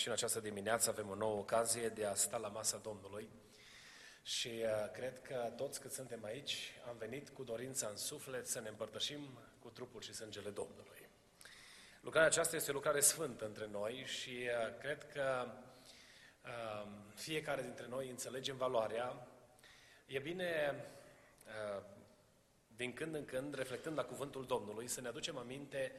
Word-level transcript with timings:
și 0.00 0.06
în 0.06 0.12
această 0.12 0.40
dimineață 0.40 0.90
avem 0.90 1.10
o 1.10 1.14
nouă 1.14 1.38
ocazie 1.38 1.88
de 1.88 2.04
a 2.04 2.14
sta 2.14 2.36
la 2.36 2.48
masa 2.48 2.76
Domnului 2.76 3.28
și 4.22 4.48
uh, 4.48 4.90
cred 4.92 5.22
că 5.22 5.52
toți 5.56 5.80
cât 5.80 5.92
suntem 5.92 6.24
aici 6.24 6.72
am 6.88 6.96
venit 6.98 7.28
cu 7.28 7.42
dorința 7.42 7.88
în 7.88 7.96
suflet 7.96 8.46
să 8.46 8.60
ne 8.60 8.68
împărtășim 8.68 9.38
cu 9.58 9.68
trupul 9.68 10.00
și 10.00 10.14
sângele 10.14 10.50
Domnului. 10.50 11.08
Lucrarea 12.00 12.28
aceasta 12.28 12.56
este 12.56 12.70
o 12.70 12.74
lucrare 12.74 13.00
sfântă 13.00 13.44
între 13.44 13.68
noi 13.70 14.04
și 14.06 14.30
uh, 14.30 14.78
cred 14.78 15.12
că 15.12 15.46
uh, 16.44 16.86
fiecare 17.14 17.62
dintre 17.62 17.86
noi 17.88 18.10
înțelegem 18.10 18.56
valoarea. 18.56 19.26
E 20.06 20.18
bine 20.18 20.84
din 22.76 22.92
când 22.92 23.14
în 23.14 23.24
când, 23.24 23.54
reflectând 23.54 23.96
la 23.96 24.04
cuvântul 24.04 24.46
Domnului, 24.46 24.88
să 24.88 25.00
ne 25.00 25.08
aducem 25.08 25.38
aminte 25.38 25.92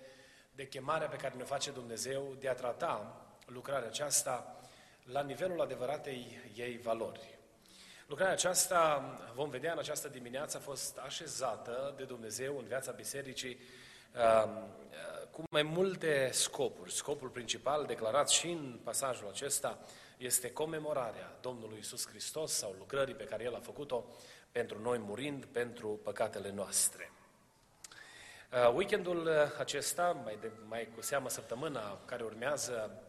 de 0.51 0.67
chemarea 0.67 1.07
pe 1.07 1.15
care 1.15 1.35
ne 1.35 1.43
face 1.43 1.71
Dumnezeu 1.71 2.35
de 2.39 2.49
a 2.49 2.53
trata 2.53 3.25
lucrarea 3.53 3.87
aceasta 3.87 4.55
la 5.03 5.21
nivelul 5.21 5.61
adevăratei 5.61 6.39
ei 6.55 6.77
valori. 6.77 7.39
Lucrarea 8.07 8.33
aceasta, 8.33 9.03
vom 9.35 9.49
vedea 9.49 9.71
în 9.71 9.77
această 9.77 10.07
dimineață, 10.07 10.57
a 10.57 10.59
fost 10.59 10.97
așezată 10.97 11.93
de 11.97 12.03
Dumnezeu 12.03 12.57
în 12.57 12.65
viața 12.65 12.91
bisericii 12.91 13.59
um, 14.43 14.67
cu 15.31 15.43
mai 15.49 15.63
multe 15.63 16.29
scopuri. 16.31 16.91
Scopul 16.91 17.27
principal, 17.27 17.85
declarat 17.85 18.29
și 18.29 18.49
în 18.49 18.79
pasajul 18.83 19.27
acesta, 19.27 19.79
este 20.17 20.51
comemorarea 20.51 21.37
Domnului 21.41 21.77
Isus 21.79 22.07
Hristos 22.07 22.51
sau 22.51 22.75
lucrării 22.77 23.15
pe 23.15 23.23
care 23.23 23.43
El 23.43 23.55
a 23.55 23.59
făcut-o 23.59 24.05
pentru 24.51 24.81
noi 24.81 24.97
murind 24.97 25.45
pentru 25.45 25.99
păcatele 26.03 26.51
noastre. 26.51 27.11
Uh, 28.51 28.73
weekendul 28.75 29.29
acesta, 29.59 30.11
mai, 30.23 30.37
de, 30.41 30.51
mai 30.67 30.89
cu 30.95 31.01
seamă 31.01 31.29
săptămâna 31.29 31.99
care 32.05 32.23
urmează, 32.23 33.03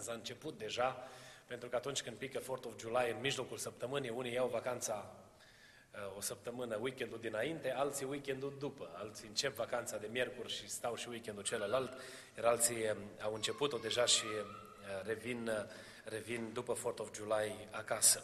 s-a 0.00 0.12
început 0.12 0.58
deja, 0.58 1.08
pentru 1.46 1.68
că 1.68 1.76
atunci 1.76 2.02
când 2.02 2.16
pică 2.16 2.38
4 2.38 2.68
of 2.68 2.78
July, 2.80 3.10
în 3.10 3.20
mijlocul 3.20 3.56
săptămânii, 3.56 4.10
unii 4.10 4.32
iau 4.32 4.48
vacanța 4.48 5.14
uh, 5.92 6.16
o 6.16 6.20
săptămână, 6.20 6.78
weekendul 6.80 7.18
dinainte, 7.20 7.72
alții 7.72 8.06
weekendul 8.06 8.56
după, 8.58 8.90
alții 8.94 9.28
încep 9.28 9.54
vacanța 9.54 9.96
de 9.96 10.08
miercuri 10.10 10.52
și 10.52 10.68
stau 10.68 10.96
și 10.96 11.08
weekendul 11.08 11.42
celălalt, 11.42 11.92
iar 12.36 12.44
alții 12.44 12.90
um, 12.90 12.96
au 13.22 13.34
început-o 13.34 13.76
deja 13.76 14.04
și 14.04 14.24
uh, 14.24 15.06
revin, 15.06 15.48
uh, 15.48 15.64
revin 16.04 16.50
după 16.52 16.72
4 16.72 17.02
of 17.02 17.14
July 17.14 17.68
acasă. 17.70 18.22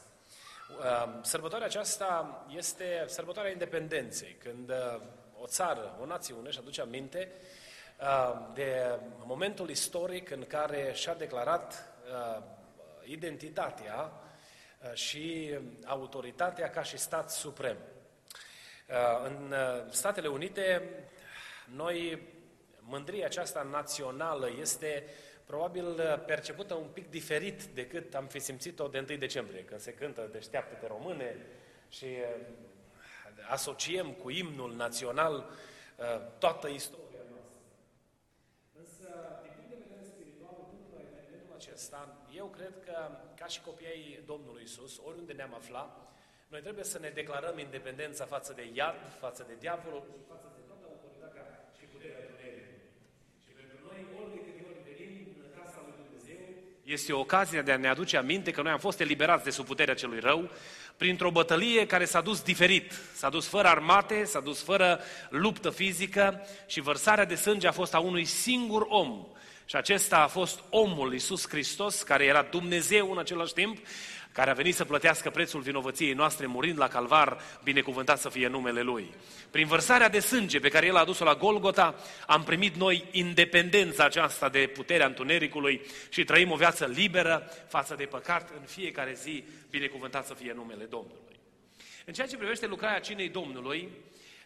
Um, 1.04 1.22
sărbătoarea 1.22 1.66
aceasta 1.66 2.44
este 2.56 3.04
sărbătoarea 3.06 3.50
independenței, 3.50 4.36
când 4.42 4.72
o 5.40 5.46
țară, 5.46 5.98
o 6.00 6.06
națiune 6.06 6.48
își 6.48 6.58
aduce 6.58 6.80
aminte 6.80 7.32
de 8.54 8.98
momentul 9.24 9.70
istoric 9.70 10.30
în 10.30 10.44
care 10.46 10.92
și-a 10.94 11.14
declarat 11.14 11.92
uh, 12.04 12.42
identitatea 13.04 14.12
uh, 14.12 14.92
și 14.94 15.54
autoritatea 15.84 16.70
ca 16.70 16.82
și 16.82 16.98
stat 16.98 17.30
suprem. 17.30 17.76
Uh, 18.88 19.24
în 19.24 19.54
Statele 19.90 20.28
Unite, 20.28 20.82
noi, 21.74 22.22
mândria 22.78 23.24
aceasta 23.24 23.62
națională 23.62 24.50
este 24.60 25.04
probabil 25.46 26.22
percepută 26.26 26.74
un 26.74 26.88
pic 26.92 27.10
diferit 27.10 27.64
decât 27.64 28.14
am 28.14 28.26
fi 28.26 28.38
simțit-o 28.38 28.88
de 28.88 29.04
1 29.08 29.18
decembrie, 29.18 29.64
când 29.64 29.80
se 29.80 29.92
cântă 29.92 30.28
Deșteaptă-te 30.32 30.86
române 30.86 31.36
și 31.88 32.06
asociem 33.48 34.12
cu 34.12 34.30
imnul 34.30 34.74
național 34.74 35.50
toată 36.38 36.68
istoria 36.68 37.09
acesta, 41.80 42.08
eu 42.36 42.46
cred 42.56 42.74
că, 42.86 42.96
ca 43.40 43.46
și 43.46 43.60
copiii 43.60 44.20
Domnului 44.26 44.62
Isus, 44.62 44.92
oriunde 45.08 45.32
ne-am 45.32 45.54
aflat, 45.54 45.90
noi 46.48 46.60
trebuie 46.60 46.84
să 46.84 46.98
ne 46.98 47.10
declarăm 47.20 47.58
independența 47.58 48.24
față 48.24 48.52
de 48.56 48.64
iad, 48.72 48.98
față 49.20 49.44
de 49.48 49.54
diavolul 49.58 50.02
și 50.06 50.28
față 50.32 50.48
de 50.56 50.60
toată 50.68 50.84
autoritatea 50.90 51.44
și 51.78 51.84
puterea 51.92 52.20
Dumnezeu. 52.26 52.58
Și 53.44 53.50
pentru 53.58 53.76
noi, 53.86 53.98
ori 54.20 54.30
de 54.34 54.40
câte 54.46 54.62
ori 54.68 54.80
venim 54.88 55.14
în 55.44 55.50
casa 55.60 55.78
lui 55.86 55.94
Dumnezeu, 56.02 56.40
este 56.96 57.12
o 57.12 57.20
ocazie 57.26 57.62
de 57.62 57.72
a 57.72 57.76
ne 57.84 57.88
aduce 57.88 58.16
aminte 58.16 58.50
că 58.50 58.62
noi 58.62 58.72
am 58.72 58.84
fost 58.88 59.00
eliberați 59.00 59.44
de 59.44 59.50
sub 59.50 59.66
puterea 59.66 60.00
celui 60.02 60.20
rău 60.20 60.50
printr-o 60.96 61.30
bătălie 61.30 61.86
care 61.86 62.04
s-a 62.04 62.20
dus 62.20 62.42
diferit. 62.42 62.92
S-a 63.14 63.30
dus 63.36 63.46
fără 63.46 63.68
armate, 63.68 64.24
s-a 64.24 64.40
dus 64.40 64.62
fără 64.62 65.00
luptă 65.30 65.70
fizică 65.70 66.46
și 66.66 66.80
vărsarea 66.80 67.24
de 67.24 67.34
sânge 67.34 67.66
a 67.66 67.78
fost 67.80 67.94
a 67.94 67.98
unui 67.98 68.24
singur 68.24 68.86
om 68.88 69.10
și 69.70 69.76
acesta 69.76 70.18
a 70.18 70.26
fost 70.26 70.62
omul 70.70 71.12
Iisus 71.12 71.48
Hristos, 71.48 72.02
care 72.02 72.24
era 72.24 72.42
Dumnezeu 72.42 73.10
în 73.10 73.18
același 73.18 73.52
timp, 73.52 73.78
care 74.32 74.50
a 74.50 74.54
venit 74.54 74.74
să 74.74 74.84
plătească 74.84 75.30
prețul 75.30 75.60
vinovăției 75.60 76.12
noastre, 76.12 76.46
murind 76.46 76.78
la 76.78 76.88
calvar, 76.88 77.40
binecuvântat 77.62 78.18
să 78.18 78.28
fie 78.28 78.48
numele 78.48 78.82
Lui. 78.82 79.14
Prin 79.50 79.66
vărsarea 79.66 80.08
de 80.08 80.20
sânge 80.20 80.60
pe 80.60 80.68
care 80.68 80.86
El 80.86 80.96
a 80.96 81.00
adus-o 81.00 81.24
la 81.24 81.34
Golgota, 81.34 81.94
am 82.26 82.42
primit 82.42 82.74
noi 82.74 83.04
independența 83.10 84.04
aceasta 84.04 84.48
de 84.48 84.70
puterea 84.74 85.06
întunericului 85.06 85.80
și 86.08 86.24
trăim 86.24 86.50
o 86.50 86.56
viață 86.56 86.86
liberă 86.86 87.50
față 87.68 87.94
de 87.94 88.04
păcat 88.04 88.50
în 88.60 88.64
fiecare 88.66 89.12
zi, 89.12 89.44
binecuvântat 89.68 90.26
să 90.26 90.34
fie 90.34 90.52
numele 90.52 90.84
Domnului. 90.84 91.38
În 92.04 92.12
ceea 92.12 92.26
ce 92.26 92.36
privește 92.36 92.66
lucrarea 92.66 93.00
cinei 93.00 93.28
Domnului, 93.28 93.88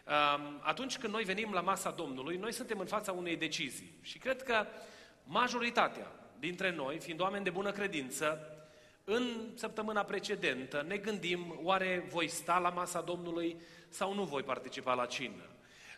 um, 0.07 0.59
atunci 0.61 0.97
când 0.97 1.13
noi 1.13 1.23
venim 1.23 1.51
la 1.53 1.61
masa 1.61 1.91
Domnului, 1.91 2.37
noi 2.37 2.53
suntem 2.53 2.79
în 2.79 2.85
fața 2.85 3.11
unei 3.11 3.35
decizii. 3.35 3.91
Și 4.01 4.17
cred 4.17 4.43
că 4.43 4.65
majoritatea 5.25 6.11
dintre 6.39 6.71
noi, 6.71 6.99
fiind 6.99 7.19
oameni 7.19 7.43
de 7.43 7.49
bună 7.49 7.71
credință, 7.71 8.49
în 9.03 9.51
săptămâna 9.55 10.03
precedentă 10.03 10.85
ne 10.87 10.97
gândim, 10.97 11.59
oare 11.63 12.05
voi 12.09 12.27
sta 12.27 12.57
la 12.57 12.69
masa 12.69 13.01
Domnului 13.01 13.57
sau 13.89 14.13
nu 14.13 14.23
voi 14.23 14.43
participa 14.43 14.93
la 14.93 15.05
cină? 15.05 15.49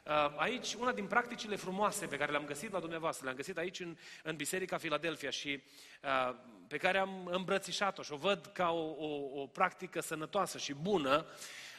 Uh, 0.07 0.13
aici, 0.35 0.73
una 0.73 0.91
din 0.91 1.05
practicile 1.05 1.55
frumoase 1.55 2.05
pe 2.05 2.17
care 2.17 2.31
le-am 2.31 2.45
găsit 2.45 2.71
la 2.71 2.79
dumneavoastră, 2.79 3.23
le-am 3.23 3.35
găsit 3.35 3.57
aici 3.57 3.79
în, 3.79 3.97
în 4.23 4.35
Biserica 4.35 4.77
Filadelfia 4.77 5.29
și 5.29 5.63
uh, 6.03 6.35
pe 6.67 6.77
care 6.77 6.97
am 6.97 7.25
îmbrățișat-o 7.31 8.01
și 8.01 8.11
o 8.11 8.17
văd 8.17 8.49
ca 8.53 8.71
o, 8.71 9.05
o, 9.05 9.41
o 9.41 9.45
practică 9.45 10.01
sănătoasă 10.01 10.57
și 10.57 10.73
bună, 10.73 11.25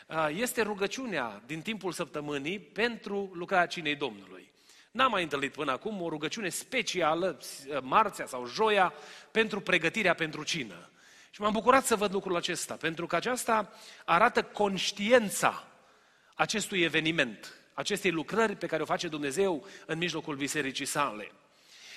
uh, 0.06 0.28
este 0.30 0.62
rugăciunea 0.62 1.42
din 1.46 1.62
timpul 1.62 1.92
săptămânii 1.92 2.58
pentru 2.58 3.30
lucrarea 3.34 3.66
cinei 3.66 3.96
Domnului. 3.96 4.52
N-am 4.90 5.10
mai 5.10 5.22
întâlnit 5.22 5.52
până 5.52 5.72
acum 5.72 6.02
o 6.02 6.08
rugăciune 6.08 6.48
specială, 6.48 7.38
marțea 7.82 8.26
sau 8.26 8.46
joia, 8.46 8.92
pentru 9.30 9.60
pregătirea 9.60 10.14
pentru 10.14 10.42
cină. 10.42 10.90
Și 11.30 11.40
m-am 11.40 11.52
bucurat 11.52 11.84
să 11.84 11.96
văd 11.96 12.12
lucrul 12.12 12.36
acesta, 12.36 12.74
pentru 12.74 13.06
că 13.06 13.16
aceasta 13.16 13.72
arată 14.04 14.42
conștiența 14.42 15.66
acestui 16.34 16.82
eveniment, 16.82 17.54
acestei 17.74 18.10
lucrări 18.10 18.56
pe 18.56 18.66
care 18.66 18.82
o 18.82 18.86
face 18.86 19.08
Dumnezeu 19.08 19.66
în 19.86 19.98
mijlocul 19.98 20.36
bisericii 20.36 20.84
sale. 20.84 21.32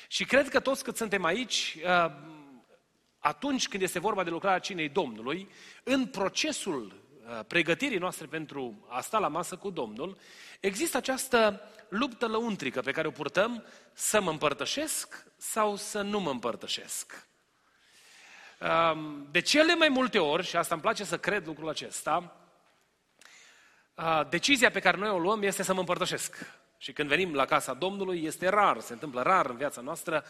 Și 0.08 0.26
cred 0.26 0.50
că 0.50 0.60
toți 0.60 0.84
cât 0.84 0.98
suntem 0.98 1.24
aici, 1.24 1.78
uh, 1.84 2.12
atunci 3.20 3.68
când 3.68 3.84
este 3.84 4.00
vorba 4.00 4.24
de 4.24 4.30
lucrarea 4.30 4.60
cinei 4.60 4.90
Domnului, 4.90 5.50
în 5.84 6.06
procesul 6.06 6.86
uh, 6.86 7.11
pregătirii 7.48 7.98
noastre 7.98 8.26
pentru 8.26 8.86
a 8.90 9.02
sta 9.02 9.18
la 9.18 9.28
masă 9.28 9.56
cu 9.56 9.70
Domnul, 9.70 10.18
există 10.60 10.98
această 10.98 11.62
luptă 11.90 12.28
lăuntrică 12.28 12.82
pe 12.82 12.92
care 12.92 13.08
o 13.08 13.12
purtăm, 13.12 13.66
să 13.94 14.22
mă 14.22 14.30
împărtășesc 14.30 15.26
sau 15.38 15.76
să 15.76 16.02
nu 16.02 16.20
mă 16.20 16.30
împărtășesc. 16.30 17.28
De 19.32 19.40
cele 19.40 19.76
mai 19.76 19.90
multe 19.90 20.20
ori, 20.20 20.46
și 20.46 20.56
asta 20.56 20.74
îmi 20.74 20.84
place 20.84 21.04
să 21.04 21.18
cred 21.18 21.46
lucrul 21.46 21.70
acesta, 21.70 22.36
decizia 24.30 24.72
pe 24.72 24.80
care 24.80 24.98
noi 24.98 25.10
o 25.10 25.20
luăm 25.20 25.42
este 25.42 25.64
să 25.64 25.74
mă 25.74 25.80
împărtășesc. 25.80 26.60
Și 26.78 26.94
când 26.94 27.10
venim 27.10 27.34
la 27.34 27.46
casa 27.46 27.74
Domnului, 27.74 28.24
este 28.24 28.50
rar, 28.50 28.80
se 28.80 28.94
întâmplă 28.94 29.22
rar 29.22 29.46
în 29.46 29.56
viața 29.56 29.82
noastră, 29.82 30.24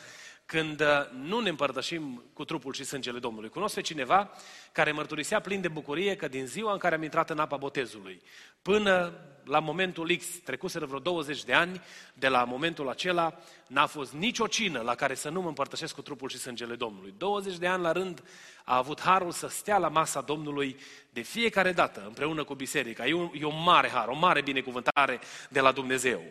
când 0.45 0.81
uh, 0.81 0.87
nu 1.13 1.39
ne 1.39 1.49
împărtășim 1.49 2.23
cu 2.33 2.45
trupul 2.45 2.73
și 2.73 2.83
sângele 2.83 3.19
Domnului. 3.19 3.49
Cunosc 3.49 3.75
pe 3.75 3.81
cineva 3.81 4.31
care 4.71 4.91
mărturisea 4.91 5.39
plin 5.39 5.61
de 5.61 5.67
bucurie 5.67 6.15
că 6.15 6.27
din 6.27 6.45
ziua 6.45 6.71
în 6.71 6.77
care 6.77 6.95
am 6.95 7.03
intrat 7.03 7.29
în 7.29 7.39
apa 7.39 7.57
botezului, 7.57 8.21
până 8.61 9.13
la 9.43 9.59
momentul 9.59 10.15
X, 10.17 10.25
trecuseră 10.43 10.85
vreo 10.85 10.99
20 10.99 11.43
de 11.43 11.53
ani, 11.53 11.81
de 12.13 12.27
la 12.27 12.43
momentul 12.43 12.89
acela 12.89 13.39
n-a 13.67 13.85
fost 13.85 14.13
nicio 14.13 14.47
cină 14.47 14.81
la 14.81 14.95
care 14.95 15.15
să 15.15 15.29
nu 15.29 15.41
mă 15.41 15.47
împărtășesc 15.47 15.95
cu 15.95 16.01
trupul 16.01 16.29
și 16.29 16.37
sângele 16.37 16.75
Domnului. 16.75 17.13
20 17.17 17.57
de 17.57 17.67
ani 17.67 17.81
la 17.81 17.91
rând 17.91 18.23
a 18.63 18.77
avut 18.77 19.01
harul 19.01 19.31
să 19.31 19.47
stea 19.47 19.77
la 19.77 19.87
masa 19.87 20.21
Domnului 20.21 20.79
de 21.09 21.21
fiecare 21.21 21.71
dată, 21.71 22.03
împreună 22.05 22.43
cu 22.43 22.53
biserica. 22.53 23.07
E 23.07 23.13
un, 23.13 23.31
e 23.33 23.45
un 23.45 23.63
mare 23.63 23.89
har, 23.89 24.07
o 24.07 24.15
mare 24.15 24.41
binecuvântare 24.41 25.19
de 25.49 25.59
la 25.59 25.71
Dumnezeu. 25.71 26.21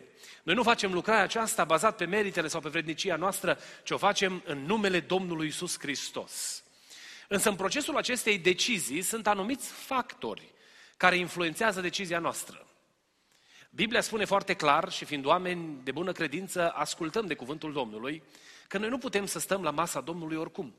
Noi 0.43 0.55
nu 0.55 0.63
facem 0.63 0.93
lucrarea 0.93 1.23
aceasta 1.23 1.63
bazat 1.63 1.95
pe 1.95 2.05
meritele 2.05 2.47
sau 2.47 2.61
pe 2.61 2.69
vrednicia 2.69 3.15
noastră, 3.15 3.59
ci 3.83 3.91
o 3.91 3.97
facem 3.97 4.41
în 4.45 4.65
numele 4.65 4.99
Domnului 4.99 5.47
Isus 5.47 5.79
Hristos. 5.79 6.63
Însă 7.27 7.49
în 7.49 7.55
procesul 7.55 7.97
acestei 7.97 8.37
decizii 8.37 9.01
sunt 9.01 9.27
anumiți 9.27 9.71
factori 9.71 10.53
care 10.97 11.15
influențează 11.17 11.81
decizia 11.81 12.19
noastră. 12.19 12.65
Biblia 13.69 14.01
spune 14.01 14.25
foarte 14.25 14.53
clar 14.53 14.91
și 14.91 15.05
fiind 15.05 15.25
oameni 15.25 15.79
de 15.83 15.91
bună 15.91 16.11
credință, 16.11 16.71
ascultăm 16.71 17.25
de 17.27 17.35
cuvântul 17.35 17.73
Domnului, 17.73 18.23
că 18.67 18.77
noi 18.77 18.89
nu 18.89 18.97
putem 18.97 19.25
să 19.25 19.39
stăm 19.39 19.63
la 19.63 19.71
masa 19.71 20.01
Domnului 20.01 20.37
oricum. 20.37 20.75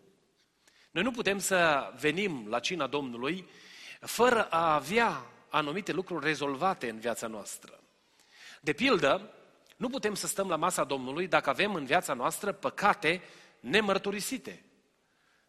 Noi 0.91 1.03
nu 1.03 1.11
putem 1.11 1.39
să 1.39 1.91
venim 2.01 2.47
la 2.49 2.59
cina 2.59 2.87
Domnului 2.87 3.49
fără 4.01 4.45
a 4.45 4.75
avea 4.75 5.27
anumite 5.49 5.93
lucruri 5.93 6.25
rezolvate 6.25 6.89
în 6.89 6.99
viața 6.99 7.27
noastră. 7.27 7.82
De 8.65 8.73
pildă, 8.73 9.31
nu 9.77 9.89
putem 9.89 10.15
să 10.15 10.27
stăm 10.27 10.49
la 10.49 10.57
masa 10.57 10.85
Domnului 10.85 11.27
dacă 11.27 11.51
avem 11.51 11.75
în 11.75 11.85
viața 11.85 12.15
noastră 12.15 12.53
păcate 12.53 13.23
nemărturisite. 13.61 14.65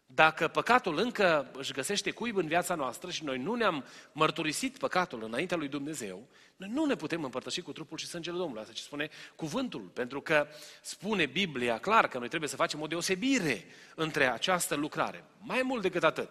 Dacă 0.06 0.48
păcatul 0.48 0.98
încă 0.98 1.50
își 1.52 1.72
găsește 1.72 2.10
cuib 2.10 2.36
în 2.36 2.46
viața 2.46 2.74
noastră 2.74 3.10
și 3.10 3.24
noi 3.24 3.38
nu 3.38 3.54
ne-am 3.54 3.84
mărturisit 4.12 4.78
păcatul 4.78 5.22
înaintea 5.22 5.56
lui 5.56 5.68
Dumnezeu, 5.68 6.28
noi 6.56 6.68
nu 6.72 6.84
ne 6.84 6.94
putem 6.94 7.24
împărtăși 7.24 7.60
cu 7.60 7.72
trupul 7.72 7.98
și 7.98 8.06
sângele 8.06 8.36
Domnului. 8.36 8.60
Asta 8.60 8.72
ce 8.72 8.82
spune 8.82 9.08
cuvântul, 9.36 9.80
pentru 9.80 10.20
că 10.20 10.46
spune 10.82 11.26
Biblia 11.26 11.78
clar 11.78 12.08
că 12.08 12.18
noi 12.18 12.28
trebuie 12.28 12.48
să 12.48 12.56
facem 12.56 12.80
o 12.80 12.86
deosebire 12.86 13.64
între 13.94 14.32
această 14.32 14.74
lucrare. 14.74 15.24
Mai 15.38 15.62
mult 15.62 15.82
decât 15.82 16.04
atât. 16.04 16.28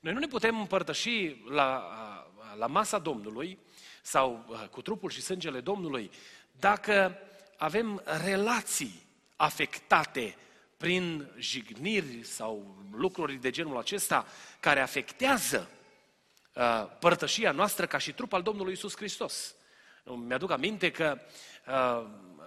Noi 0.00 0.12
nu 0.12 0.18
ne 0.18 0.26
putem 0.26 0.58
împărtăși 0.58 1.42
la, 1.50 1.88
la 2.58 2.66
masa 2.66 2.98
Domnului 2.98 3.58
sau 4.06 4.44
uh, 4.48 4.68
cu 4.70 4.82
trupul 4.82 5.10
și 5.10 5.20
sângele 5.20 5.60
Domnului 5.60 6.10
dacă 6.58 7.18
avem 7.56 8.02
relații 8.24 9.02
afectate 9.36 10.36
prin 10.76 11.30
jigniri 11.38 12.22
sau 12.22 12.76
lucruri 12.92 13.34
de 13.34 13.50
genul 13.50 13.78
acesta 13.78 14.26
care 14.60 14.80
afectează 14.80 15.68
uh, 16.52 16.86
părtășia 16.98 17.52
noastră 17.52 17.86
ca 17.86 17.98
și 17.98 18.12
trup 18.12 18.32
al 18.32 18.42
Domnului 18.42 18.72
Isus 18.72 18.96
Hristos. 18.96 19.54
Mi-aduc 20.04 20.50
aminte 20.50 20.90
că 20.90 21.18
uh, 21.66 22.06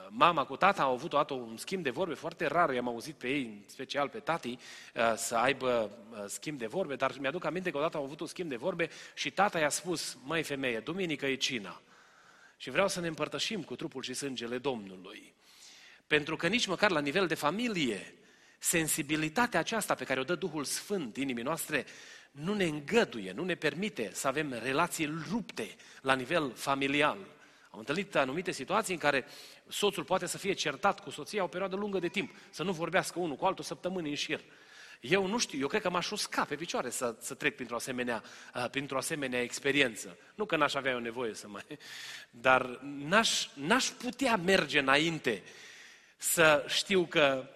mama 0.09 0.45
cu 0.45 0.55
tata 0.55 0.83
au 0.83 0.93
avut 0.93 1.13
o 1.13 1.17
dată 1.17 1.33
un 1.33 1.57
schimb 1.57 1.83
de 1.83 1.89
vorbe 1.89 2.13
foarte 2.13 2.45
rar, 2.45 2.73
i-am 2.73 2.87
auzit 2.87 3.15
pe 3.15 3.27
ei, 3.27 3.43
în 3.43 3.63
special 3.65 4.09
pe 4.09 4.19
tati, 4.19 4.49
uh, 4.49 5.13
să 5.15 5.35
aibă 5.35 5.91
uh, 6.11 6.23
schimb 6.27 6.57
de 6.57 6.65
vorbe, 6.65 6.95
dar 6.95 7.13
mi-aduc 7.19 7.45
aminte 7.45 7.69
că 7.71 7.77
odată 7.77 7.97
au 7.97 8.03
avut 8.03 8.19
un 8.19 8.27
schimb 8.27 8.49
de 8.49 8.55
vorbe 8.55 8.89
și 9.13 9.31
tata 9.31 9.59
i-a 9.59 9.69
spus, 9.69 10.17
măi 10.23 10.43
femeie, 10.43 10.79
duminică 10.79 11.25
e 11.25 11.35
cina 11.35 11.81
și 12.57 12.69
vreau 12.69 12.87
să 12.87 12.99
ne 12.99 13.07
împărtășim 13.07 13.63
cu 13.63 13.75
trupul 13.75 14.01
și 14.01 14.13
sângele 14.13 14.57
Domnului. 14.57 15.33
Pentru 16.07 16.35
că 16.35 16.47
nici 16.47 16.65
măcar 16.65 16.91
la 16.91 16.99
nivel 16.99 17.27
de 17.27 17.35
familie, 17.35 18.13
sensibilitatea 18.59 19.59
aceasta 19.59 19.95
pe 19.95 20.03
care 20.03 20.19
o 20.19 20.23
dă 20.23 20.35
Duhul 20.35 20.63
Sfânt 20.63 21.17
inimii 21.17 21.43
noastre 21.43 21.85
nu 22.31 22.53
ne 22.53 22.65
îngăduie, 22.65 23.31
nu 23.31 23.43
ne 23.43 23.55
permite 23.55 24.09
să 24.13 24.27
avem 24.27 24.59
relații 24.63 25.23
rupte 25.29 25.75
la 26.01 26.13
nivel 26.13 26.51
familial. 26.55 27.17
Am 27.77 27.83
întâlnit 27.87 28.15
anumite 28.15 28.51
situații 28.51 28.93
în 28.93 28.99
care 28.99 29.25
soțul 29.67 30.03
poate 30.03 30.25
să 30.25 30.37
fie 30.37 30.53
certat 30.53 30.99
cu 30.99 31.09
soția 31.09 31.43
o 31.43 31.47
perioadă 31.47 31.75
lungă 31.75 31.99
de 31.99 32.07
timp, 32.07 32.35
să 32.49 32.63
nu 32.63 32.71
vorbească 32.71 33.19
unul 33.19 33.35
cu 33.35 33.45
altul 33.45 33.63
săptămâni 33.63 34.09
în 34.09 34.15
șir. 34.15 34.41
Eu 34.99 35.27
nu 35.27 35.37
știu, 35.37 35.59
eu 35.59 35.67
cred 35.67 35.81
că 35.81 35.89
m-aș 35.89 36.11
usca 36.11 36.45
pe 36.45 36.55
picioare 36.55 36.89
să, 36.89 37.15
să 37.19 37.33
trec 37.33 37.55
printr-o 37.55 37.75
asemenea, 37.75 38.23
uh, 38.55 38.69
printr-o 38.69 38.97
asemenea 38.97 39.41
experiență. 39.41 40.17
Nu 40.35 40.45
că 40.45 40.55
n-aș 40.55 40.73
avea 40.73 40.91
eu 40.91 40.99
nevoie 40.99 41.33
să 41.33 41.47
mai... 41.47 41.63
Dar 42.29 42.79
n-aș, 42.81 43.47
n-aș 43.53 43.85
putea 43.85 44.35
merge 44.35 44.79
înainte 44.79 45.43
să 46.17 46.65
știu 46.67 47.05
că 47.05 47.49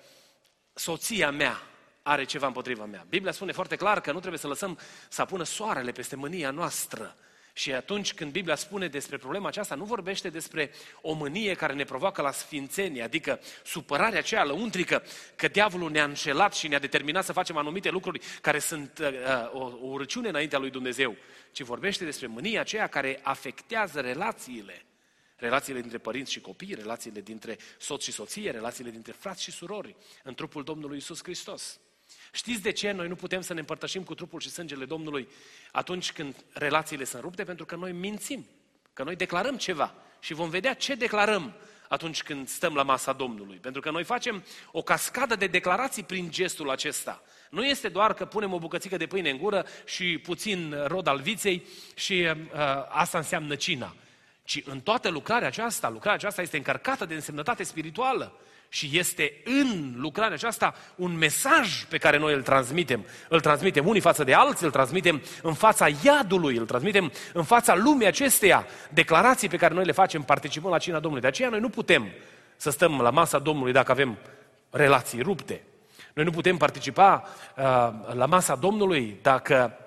soția 0.74 1.32
mea 1.32 1.62
are 2.02 2.24
ceva 2.24 2.48
împotriva 2.48 2.86
mea. 2.86 3.06
Biblia 3.10 3.32
spune 3.32 3.52
foarte 3.52 3.76
clar 3.76 4.02
că 4.02 4.12
nu 4.12 4.20
trebuie 4.20 4.40
să 4.40 4.48
lăsăm 4.48 4.80
să 5.10 5.22
apună 5.22 5.44
soarele 5.44 5.92
peste 5.92 6.16
mânia 6.16 6.52
noastră. 6.52 7.16
Și 7.54 7.74
atunci 7.74 8.14
când 8.14 8.32
Biblia 8.32 8.56
spune 8.56 8.88
despre 8.88 9.18
problema 9.18 9.48
aceasta, 9.48 9.76
nu 9.76 9.84
vorbește 9.84 10.30
despre 10.30 10.72
o 11.02 11.14
mânie 11.14 11.54
care 11.54 11.74
ne 11.74 11.84
provoacă 11.84 12.22
la 12.22 12.32
sfințenie, 12.32 13.04
adică 13.04 13.40
supărarea 13.64 14.20
aceea 14.20 14.44
lăuntrică 14.44 15.04
că 15.36 15.48
diavolul 15.48 15.92
ne-a 15.92 16.04
înșelat 16.04 16.54
și 16.54 16.68
ne-a 16.68 16.80
determinat 16.80 17.26
să 17.26 17.34
facem 17.34 17.58
anumite 17.58 17.90
lucruri 17.90 18.22
care 18.42 18.60
sunt 18.60 19.00
uh, 19.02 19.08
uh, 19.08 19.54
o, 19.54 19.64
o 19.82 19.88
urăciune 19.88 20.30
înaintea 20.30 20.60
lui 20.60 20.70
Dumnezeu, 20.70 21.16
ci 21.52 21.62
vorbește 21.62 22.06
despre 22.06 22.28
mânia 22.28 22.60
aceea 22.60 22.88
care 22.88 23.20
afectează 23.24 24.00
relațiile. 24.00 24.86
Relațiile 25.36 25.80
dintre 25.80 25.98
părinți 25.98 26.32
și 26.32 26.42
copii, 26.42 26.74
relațiile 26.74 27.22
dintre 27.22 27.58
soț 27.78 28.04
și 28.04 28.12
soție, 28.12 28.52
relațiile 28.52 28.90
dintre 28.90 29.12
frați 29.12 29.44
și 29.44 29.52
surori 29.52 29.96
în 30.24 30.34
trupul 30.34 30.64
Domnului 30.64 30.98
Isus 30.98 31.24
Hristos. 31.24 31.80
Știți 32.32 32.62
de 32.62 32.72
ce 32.72 32.92
noi 32.92 33.08
nu 33.08 33.16
putem 33.16 33.42
să 33.42 33.54
ne 33.54 33.60
împărtășim 33.60 34.04
cu 34.04 34.16
trupul 34.16 34.40
și 34.40 34.50
sângele 34.50 34.86
Domnului 34.86 35.28
atunci 35.72 36.12
când 36.12 36.36
relațiile 36.54 37.04
sunt 37.04 37.22
rupte? 37.22 37.44
Pentru 37.44 37.66
că 37.66 37.76
noi 37.76 37.92
mințim, 37.92 38.46
că 38.94 39.04
noi 39.04 39.16
declarăm 39.16 39.58
ceva 39.58 39.94
și 40.20 40.34
vom 40.34 40.50
vedea 40.50 40.74
ce 40.74 40.96
declarăm 40.96 41.54
atunci 41.88 42.24
când 42.24 42.48
stăm 42.48 42.74
la 42.76 42.84
masa 42.84 43.14
Domnului. 43.14 43.58
Pentru 43.58 43.82
că 43.82 43.92
noi 43.92 44.04
facem 44.04 44.44
o 44.72 44.82
cascadă 44.82 45.36
de 45.36 45.48
declarații 45.48 46.04
prin 46.04 46.32
gestul 46.32 46.70
acesta. 46.70 47.24
Nu 47.50 47.66
este 47.66 47.90
doar 47.90 48.14
că 48.14 48.26
punem 48.26 48.54
o 48.54 48.60
bucățică 48.60 48.98
de 48.98 49.08
pâine 49.08 49.30
în 49.30 49.38
gură 49.38 49.66
și 49.86 50.18
puțin 50.18 50.76
rod 50.86 51.08
al 51.08 51.20
viței 51.20 51.66
și 51.96 52.14
uh, 52.14 52.60
asta 52.90 53.18
înseamnă 53.18 53.56
cina. 53.56 53.96
Ci 54.44 54.62
în 54.66 54.80
toată 54.80 55.10
lucrarea 55.10 55.48
aceasta, 55.48 55.90
lucrarea 55.90 56.18
aceasta 56.18 56.42
este 56.42 56.58
încărcată 56.58 57.06
de 57.06 57.14
însemnătate 57.14 57.64
spirituală 57.64 58.40
și 58.74 58.90
este 58.94 59.34
în 59.44 59.94
lucrarea 59.98 60.34
aceasta 60.34 60.76
un 60.96 61.18
mesaj 61.18 61.84
pe 61.84 61.98
care 61.98 62.18
noi 62.18 62.34
îl 62.34 62.42
transmitem. 62.42 63.06
Îl 63.30 63.40
transmitem 63.40 63.88
unii 63.88 64.02
față 64.02 64.24
de 64.24 64.34
alții, 64.34 64.66
îl 64.66 64.72
transmitem 64.72 65.22
în 65.42 65.54
fața 65.54 65.88
iadului, 66.04 66.56
îl 66.56 66.66
transmitem 66.66 67.12
în 67.34 67.44
fața 67.44 67.76
lumii 67.76 68.08
acesteia, 68.08 68.66
declarații 68.90 69.48
pe 69.48 69.58
care 69.58 69.74
noi 69.74 69.86
le 69.86 69.92
facem 69.92 70.22
participând 70.22 70.74
la 70.74 70.80
cina 70.80 71.00
Domnului. 71.00 71.22
De 71.22 71.28
aceea 71.28 71.50
noi 71.50 71.60
nu 71.60 71.70
putem 71.70 72.08
să 72.56 72.70
stăm 72.70 73.00
la 73.02 73.10
masa 73.10 73.40
Domnului 73.40 73.72
dacă 73.72 73.92
avem 73.92 74.18
relații 74.70 75.22
rupte. 75.22 75.62
Noi 76.14 76.26
nu 76.26 76.32
putem 76.32 76.58
participa 76.58 77.24
uh, 77.24 77.64
la 78.14 78.26
masa 78.26 78.56
Domnului 78.56 79.20
dacă 79.22 79.78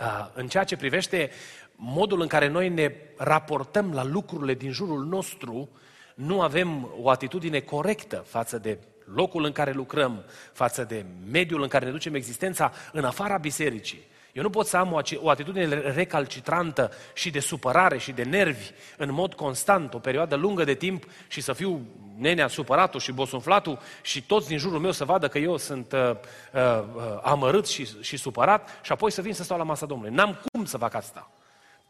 uh, 0.00 0.26
în 0.34 0.48
ceea 0.48 0.64
ce 0.64 0.76
privește 0.76 1.30
modul 1.74 2.20
în 2.20 2.28
care 2.28 2.48
noi 2.48 2.68
ne 2.68 2.92
raportăm 3.16 3.92
la 3.92 4.04
lucrurile 4.04 4.54
din 4.54 4.72
jurul 4.72 5.04
nostru, 5.04 5.68
nu 6.14 6.40
avem 6.40 6.88
o 7.00 7.10
atitudine 7.10 7.60
corectă 7.60 8.24
față 8.26 8.58
de 8.58 8.78
locul 9.14 9.44
în 9.44 9.52
care 9.52 9.72
lucrăm, 9.72 10.24
față 10.52 10.84
de 10.84 11.04
mediul 11.30 11.62
în 11.62 11.68
care 11.68 11.84
ne 11.84 11.90
ducem 11.90 12.14
existența 12.14 12.72
în 12.92 13.04
afara 13.04 13.36
bisericii. 13.36 14.10
Eu 14.32 14.42
nu 14.42 14.50
pot 14.50 14.66
să 14.66 14.76
am 14.76 15.02
o 15.16 15.30
atitudine 15.30 15.64
recalcitrantă 15.74 16.90
și 17.14 17.30
de 17.30 17.40
supărare 17.40 17.98
și 17.98 18.12
de 18.12 18.22
nervi 18.22 18.70
în 18.96 19.12
mod 19.12 19.34
constant, 19.34 19.94
o 19.94 19.98
perioadă 19.98 20.34
lungă 20.34 20.64
de 20.64 20.74
timp 20.74 21.04
și 21.28 21.40
să 21.40 21.52
fiu 21.52 21.86
nenea 22.16 22.48
supăratul 22.48 23.00
și 23.00 23.12
bosunflatul 23.12 23.78
și 24.02 24.22
toți 24.22 24.48
din 24.48 24.58
jurul 24.58 24.78
meu 24.78 24.90
să 24.90 25.04
vadă 25.04 25.28
că 25.28 25.38
eu 25.38 25.56
sunt 25.56 25.92
uh, 25.92 26.10
uh, 26.52 26.84
amărât 27.22 27.66
și, 27.66 27.88
și 28.00 28.16
supărat 28.16 28.80
și 28.82 28.92
apoi 28.92 29.10
să 29.10 29.22
vin 29.22 29.34
să 29.34 29.42
stau 29.42 29.58
la 29.58 29.64
masa 29.64 29.86
Domnului. 29.86 30.14
N-am 30.14 30.40
cum 30.52 30.64
să 30.64 30.76
fac 30.76 30.94
asta. 30.94 31.30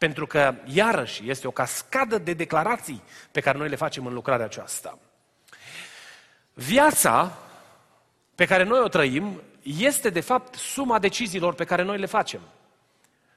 Pentru 0.03 0.27
că, 0.27 0.55
iarăși, 0.65 1.29
este 1.29 1.47
o 1.47 1.51
cascadă 1.51 2.17
de 2.17 2.33
declarații 2.33 3.01
pe 3.31 3.39
care 3.39 3.57
noi 3.57 3.69
le 3.69 3.75
facem 3.75 4.05
în 4.05 4.13
lucrarea 4.13 4.45
aceasta. 4.45 4.99
Viața 6.53 7.37
pe 8.35 8.45
care 8.45 8.63
noi 8.63 8.79
o 8.79 8.87
trăim 8.87 9.41
este, 9.61 10.09
de 10.09 10.19
fapt, 10.19 10.55
suma 10.55 10.99
deciziilor 10.99 11.53
pe 11.53 11.63
care 11.63 11.83
noi 11.83 11.97
le 11.97 12.05
facem. 12.05 12.39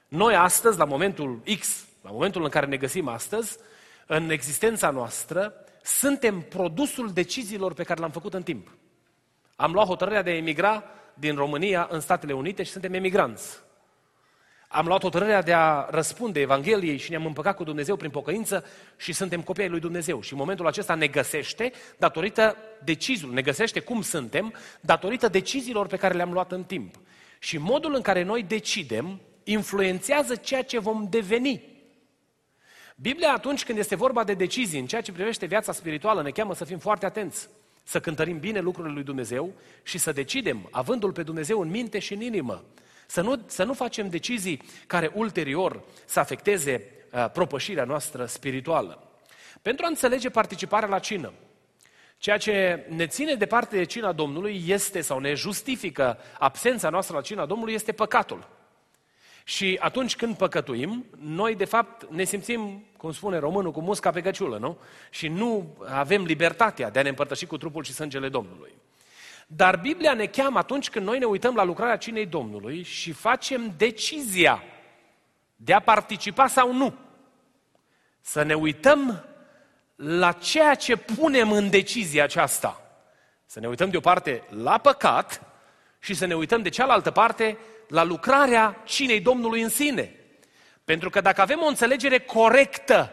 Noi 0.07 0.35
astăzi, 0.35 0.77
la 0.77 0.85
momentul 0.85 1.41
X, 1.59 1.85
la 2.01 2.11
momentul 2.11 2.43
în 2.43 2.49
care 2.49 2.65
ne 2.65 2.77
găsim 2.77 3.07
astăzi, 3.07 3.57
în 4.05 4.29
existența 4.29 4.89
noastră, 4.89 5.53
suntem 5.83 6.41
produsul 6.41 7.11
deciziilor 7.11 7.73
pe 7.73 7.83
care 7.83 7.99
le-am 7.99 8.11
făcut 8.11 8.33
în 8.33 8.43
timp. 8.43 8.71
Am 9.55 9.71
luat 9.71 9.87
hotărârea 9.87 10.21
de 10.21 10.29
a 10.29 10.35
emigra 10.35 10.83
din 11.13 11.35
România 11.35 11.87
în 11.91 11.99
Statele 11.99 12.33
Unite 12.33 12.63
și 12.63 12.71
suntem 12.71 12.93
emigranți. 12.93 13.65
Am 14.67 14.85
luat 14.85 15.01
hotărârea 15.01 15.41
de 15.41 15.53
a 15.53 15.87
răspunde 15.89 16.39
Evangheliei 16.39 16.97
și 16.97 17.09
ne-am 17.09 17.25
împăcat 17.25 17.55
cu 17.55 17.63
Dumnezeu 17.63 17.95
prin 17.95 18.09
pocăință 18.09 18.65
și 18.97 19.13
suntem 19.13 19.41
copii 19.41 19.63
ai 19.63 19.69
lui 19.69 19.79
Dumnezeu. 19.79 20.21
Și 20.21 20.33
în 20.33 20.39
momentul 20.39 20.67
acesta 20.67 20.95
ne 20.95 21.07
găsește 21.07 21.71
datorită 21.97 22.55
deciziilor, 22.83 23.33
ne 23.33 23.41
găsește 23.41 23.79
cum 23.79 24.01
suntem 24.01 24.53
datorită 24.81 25.27
deciziilor 25.27 25.87
pe 25.87 25.97
care 25.97 26.13
le-am 26.13 26.31
luat 26.31 26.51
în 26.51 26.63
timp. 26.63 26.95
Și 27.39 27.57
modul 27.57 27.95
în 27.95 28.01
care 28.01 28.23
noi 28.23 28.43
decidem 28.43 29.21
influențează 29.43 30.35
ceea 30.35 30.63
ce 30.63 30.79
vom 30.79 31.07
deveni. 31.09 31.61
Biblia 32.95 33.33
atunci 33.33 33.65
când 33.65 33.77
este 33.77 33.95
vorba 33.95 34.23
de 34.23 34.33
decizii 34.33 34.79
în 34.79 34.85
ceea 34.85 35.01
ce 35.01 35.11
privește 35.11 35.45
viața 35.45 35.71
spirituală 35.71 36.21
ne 36.21 36.29
cheamă 36.29 36.53
să 36.53 36.65
fim 36.65 36.77
foarte 36.77 37.05
atenți, 37.05 37.49
să 37.83 37.99
cântărim 37.99 38.39
bine 38.39 38.59
lucrurile 38.59 38.93
lui 38.93 39.03
Dumnezeu 39.03 39.53
și 39.83 39.97
să 39.97 40.11
decidem, 40.11 40.67
avându-L 40.71 41.11
pe 41.11 41.23
Dumnezeu 41.23 41.59
în 41.59 41.69
minte 41.69 41.99
și 41.99 42.13
în 42.13 42.21
inimă. 42.21 42.63
Să 43.07 43.21
nu, 43.21 43.41
să 43.45 43.63
nu 43.63 43.73
facem 43.73 44.09
decizii 44.09 44.61
care 44.87 45.11
ulterior 45.13 45.83
să 46.05 46.19
afecteze 46.19 46.91
uh, 47.11 47.29
propășirea 47.33 47.83
noastră 47.83 48.25
spirituală. 48.25 49.11
Pentru 49.61 49.85
a 49.85 49.87
înțelege 49.87 50.29
participarea 50.29 50.89
la 50.89 50.99
cină, 50.99 51.33
ceea 52.17 52.37
ce 52.37 52.85
ne 52.89 53.07
ține 53.07 53.33
departe 53.33 53.77
de 53.77 53.83
cina 53.83 54.11
Domnului 54.11 54.63
este, 54.67 55.01
sau 55.01 55.19
ne 55.19 55.33
justifică 55.33 56.17
absența 56.39 56.89
noastră 56.89 57.15
la 57.15 57.21
cina 57.21 57.45
Domnului, 57.45 57.73
este 57.73 57.91
păcatul. 57.91 58.47
Și 59.43 59.77
atunci 59.79 60.15
când 60.15 60.35
păcătuim, 60.35 61.05
noi 61.19 61.55
de 61.55 61.65
fapt 61.65 62.11
ne 62.11 62.23
simțim, 62.23 62.85
cum 62.97 63.11
spune 63.11 63.37
românul, 63.37 63.71
cu 63.71 63.81
musca 63.81 64.11
pe 64.11 64.21
căciulă, 64.21 64.57
nu? 64.57 64.77
Și 65.09 65.27
nu 65.27 65.77
avem 65.85 66.23
libertatea 66.23 66.89
de 66.89 66.99
a 66.99 67.01
ne 67.01 67.09
împărtăși 67.09 67.45
cu 67.45 67.57
trupul 67.57 67.83
și 67.83 67.93
sângele 67.93 68.29
Domnului. 68.29 68.71
Dar 69.49 69.77
Biblia 69.77 70.13
ne 70.13 70.25
cheamă 70.25 70.57
atunci 70.57 70.89
când 70.89 71.05
noi 71.05 71.19
ne 71.19 71.25
uităm 71.25 71.55
la 71.55 71.63
lucrarea 71.63 71.97
cinei 71.97 72.25
Domnului 72.25 72.83
și 72.83 73.11
facem 73.11 73.73
decizia 73.77 74.63
de 75.55 75.73
a 75.73 75.79
participa 75.79 76.47
sau 76.47 76.73
nu. 76.73 76.93
Să 78.21 78.43
ne 78.43 78.53
uităm 78.53 79.25
la 79.95 80.31
ceea 80.31 80.75
ce 80.75 80.95
punem 80.95 81.51
în 81.51 81.69
decizia 81.69 82.23
aceasta. 82.23 82.81
Să 83.45 83.59
ne 83.59 83.67
uităm 83.67 83.89
de 83.89 83.97
o 83.97 83.99
parte 83.99 84.43
la 84.49 84.77
păcat 84.77 85.41
și 85.99 86.13
să 86.13 86.25
ne 86.25 86.35
uităm 86.35 86.61
de 86.61 86.69
cealaltă 86.69 87.11
parte 87.11 87.57
la 87.87 88.03
lucrarea 88.03 88.81
cinei 88.85 89.19
Domnului 89.21 89.61
în 89.61 89.69
sine. 89.69 90.15
Pentru 90.83 91.09
că 91.09 91.21
dacă 91.21 91.41
avem 91.41 91.61
o 91.61 91.67
înțelegere 91.67 92.19
corectă, 92.19 93.11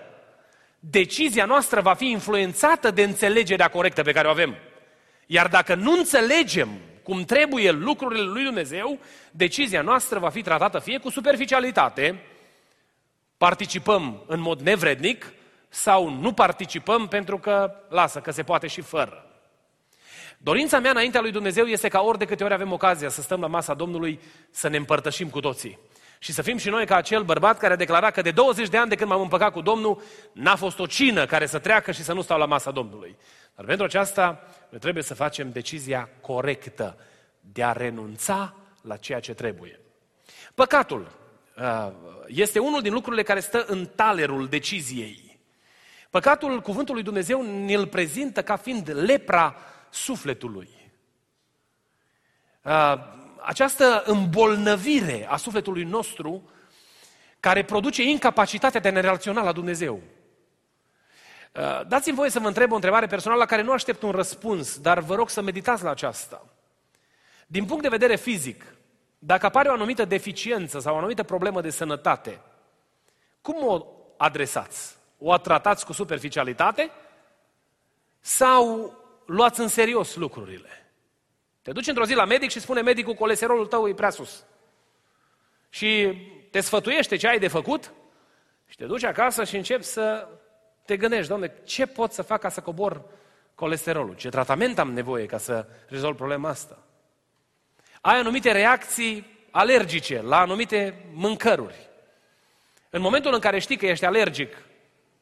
decizia 0.79 1.45
noastră 1.45 1.81
va 1.81 1.95
fi 1.95 2.11
influențată 2.11 2.91
de 2.91 3.03
înțelegerea 3.03 3.69
corectă 3.69 4.03
pe 4.03 4.13
care 4.13 4.27
o 4.27 4.31
avem. 4.31 4.57
Iar 5.27 5.49
dacă 5.49 5.75
nu 5.75 5.93
înțelegem 5.93 6.69
cum 7.03 7.25
trebuie 7.25 7.71
lucrurile 7.71 8.23
lui 8.23 8.45
Dumnezeu, 8.45 8.99
decizia 9.31 9.83
noastră 9.83 10.19
va 10.19 10.29
fi 10.29 10.43
tratată 10.43 10.79
fie 10.79 10.99
cu 10.99 11.11
superficialitate, 11.11 12.23
participăm 13.37 14.23
în 14.27 14.41
mod 14.41 14.61
nevrednic, 14.61 15.33
sau 15.69 16.09
nu 16.11 16.33
participăm 16.33 17.09
pentru 17.09 17.39
că, 17.39 17.75
lasă, 17.89 18.19
că 18.19 18.31
se 18.31 18.43
poate 18.43 18.67
și 18.67 18.81
fără. 18.81 19.27
Dorința 20.39 20.79
mea 20.79 20.91
înaintea 20.91 21.21
lui 21.21 21.31
Dumnezeu 21.31 21.65
este 21.65 21.89
ca 21.89 22.01
ori 22.01 22.19
de 22.19 22.25
câte 22.25 22.45
ori 22.45 22.53
avem 22.53 22.73
ocazia 22.73 23.09
să 23.09 23.23
stăm 23.23 23.41
la 23.41 23.47
masa 23.47 23.75
Domnului, 23.75 24.21
să 24.51 24.69
ne 24.69 24.77
împărtășim 24.77 25.29
cu 25.29 25.41
toții. 25.41 25.79
Și 26.19 26.33
să 26.33 26.43
fim 26.43 26.57
și 26.57 26.69
noi 26.69 26.87
ca 26.87 26.97
acel 26.97 27.23
bărbat 27.23 27.59
care 27.59 27.73
a 27.73 27.77
declarat 27.77 28.13
că 28.13 28.23
de 28.23 28.31
20 28.31 28.69
de 28.69 28.77
ani 28.77 28.89
de 28.89 28.95
când 28.95 29.11
m-am 29.11 29.21
împăcat 29.21 29.53
cu 29.53 29.61
Domnul, 29.61 30.03
n-a 30.33 30.57
fost 30.57 30.79
o 30.79 30.87
cină 30.87 31.27
care 31.27 31.47
să 31.47 31.59
treacă 31.59 31.93
și 31.93 32.03
să 32.03 32.13
nu 32.13 32.23
stau 32.23 32.39
la 32.39 32.47
masa 32.47 32.71
Domnului. 32.71 33.17
Dar 33.55 33.65
pentru 33.65 33.85
aceasta, 33.85 34.43
noi 34.69 34.81
trebuie 34.81 35.03
să 35.03 35.15
facem 35.15 35.51
decizia 35.51 36.09
corectă 36.21 36.99
de 37.41 37.65
a 37.65 37.73
renunța 37.73 38.55
la 38.83 38.97
ceea 38.97 39.21
ce 39.21 39.35
trebuie. 39.35 39.81
Păcatul 40.55 41.13
uh, 41.57 41.93
este 42.27 42.59
unul 42.59 42.83
din 42.83 42.93
lucrurile 42.93 43.23
care 43.23 43.41
stă 43.41 43.65
în 43.67 43.87
talerul 43.87 44.49
deciziei. 44.49 45.39
Păcatul, 46.11 46.61
cuvântul 46.61 46.95
lui 46.95 47.03
Dumnezeu 47.03 47.43
ne-l 47.43 47.87
prezintă 47.87 48.43
ca 48.43 48.57
fiind 48.57 48.91
lepra 48.93 49.57
sufletului. 49.91 50.69
Uh, 52.63 52.95
această 53.41 54.03
îmbolnăvire 54.07 55.27
a 55.29 55.37
sufletului 55.37 55.85
nostru 55.85 56.51
care 57.41 57.65
produce 57.65 58.03
incapacitatea 58.03 58.81
de 58.81 58.89
a 58.89 58.91
ne 58.91 59.01
relaționa 59.01 59.43
la 59.43 59.53
Dumnezeu. 59.53 60.03
Uh, 61.55 61.81
dați-mi 61.87 62.17
voie 62.17 62.31
să 62.31 62.39
vă 62.39 62.47
întreb 62.47 62.73
o 62.73 62.75
întrebare 62.75 63.07
personală 63.07 63.41
la 63.41 63.47
care 63.47 63.63
nu 63.63 63.73
aștept 63.73 64.03
un 64.03 64.11
răspuns, 64.11 64.79
dar 64.79 64.99
vă 64.99 65.15
rog 65.15 65.31
să 65.31 65.43
meditați 65.43 65.83
la 65.83 65.91
aceasta. 65.91 66.45
Din 67.47 67.65
punct 67.65 67.83
de 67.83 67.89
vedere 67.89 68.17
fizic, 68.17 68.65
dacă 69.19 69.47
apare 69.47 69.69
o 69.69 69.73
anumită 69.73 70.05
deficiență 70.05 70.79
sau 70.79 70.95
o 70.95 70.99
anumită 70.99 71.23
problemă 71.23 71.61
de 71.61 71.71
sănătate, 71.71 72.41
cum 73.41 73.67
o 73.67 73.87
adresați? 74.17 74.97
O 75.19 75.37
tratați 75.37 75.87
cu 75.87 75.93
superficialitate 75.93 76.91
sau 78.21 78.95
luați 79.27 79.61
în 79.61 79.69
serios 79.69 80.17
lucrurile? 80.17 80.93
Te 81.63 81.73
duci 81.73 81.87
într-o 81.87 82.05
zi 82.05 82.15
la 82.15 82.25
medic 82.25 82.51
și 82.51 82.61
spune 82.61 82.81
medicul 82.81 83.15
colesterolul 83.15 83.67
tău 83.67 83.89
e 83.89 83.95
prea 83.95 84.11
sus. 84.11 84.45
Și 85.69 86.19
te 86.51 86.61
sfătuiește 86.61 87.17
ce 87.17 87.29
ai 87.29 87.39
de 87.39 87.49
făcut 87.49 87.93
și 88.67 88.77
te 88.77 88.85
duci 88.85 89.05
acasă 89.05 89.45
și 89.45 89.57
începi 89.57 89.85
să 89.85 90.29
te 90.85 90.97
gândești, 90.97 91.29
domne, 91.29 91.53
ce 91.65 91.87
pot 91.87 92.13
să 92.13 92.23
fac 92.23 92.41
ca 92.41 92.49
să 92.49 92.61
cobor 92.61 93.03
colesterolul? 93.55 94.15
Ce 94.15 94.29
tratament 94.29 94.79
am 94.79 94.93
nevoie 94.93 95.27
ca 95.27 95.39
să 95.39 95.67
rezolv 95.89 96.17
problema 96.17 96.49
asta? 96.49 96.79
Ai 98.01 98.19
anumite 98.19 98.53
reacții 98.53 99.27
alergice 99.51 100.23
la 100.23 100.39
anumite 100.39 101.05
mâncăruri. 101.13 101.89
În 102.91 103.01
momentul 103.01 103.35
în 103.35 103.41
care 103.41 103.59
știi 103.59 103.77
că 103.77 103.87
ești 103.87 104.05
alergic 104.05 104.57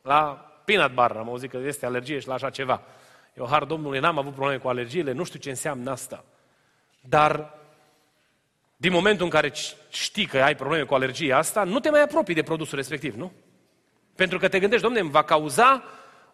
la 0.03 0.47
peanut 0.65 0.93
bar, 0.93 1.17
am 1.17 1.29
auzit 1.29 1.51
că 1.51 1.57
este 1.57 1.87
alergie 1.87 2.19
și 2.19 2.29
la 2.29 2.35
așa 2.35 2.51
ceva. 2.51 2.83
Eu, 3.35 3.47
har 3.47 3.65
Domnului, 3.65 4.01
n-am 4.01 4.19
avut 4.19 4.33
probleme 4.33 4.59
cu 4.59 4.69
alergiile, 4.69 5.13
nu 5.13 5.25
știu 5.25 5.39
ce 5.39 5.49
înseamnă 5.49 5.91
asta. 5.91 6.25
Dar 7.01 7.55
din 8.77 8.93
momentul 8.93 9.25
în 9.25 9.31
care 9.31 9.53
știi 9.89 10.27
că 10.27 10.39
ai 10.39 10.55
probleme 10.55 10.85
cu 10.85 10.95
alergia 10.95 11.37
asta, 11.37 11.65
nu 11.65 11.81
te 11.81 11.91
mai 11.91 12.03
apropii 12.03 12.35
de 12.35 12.43
produsul 12.43 12.79
respectiv, 12.79 13.15
nu? 13.15 13.33
Pentru 14.15 14.39
că 14.39 14.49
te 14.49 14.59
gândești, 14.59 14.85
domne, 14.85 15.01
îmi 15.01 15.11
va 15.11 15.23
cauza 15.23 15.83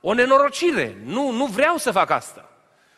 o 0.00 0.14
nenorocire. 0.14 0.97
Nu, 1.04 1.30
nu 1.30 1.47
vreau 1.47 1.76
să 1.76 1.90
fac 1.90 2.11
asta. 2.11 2.49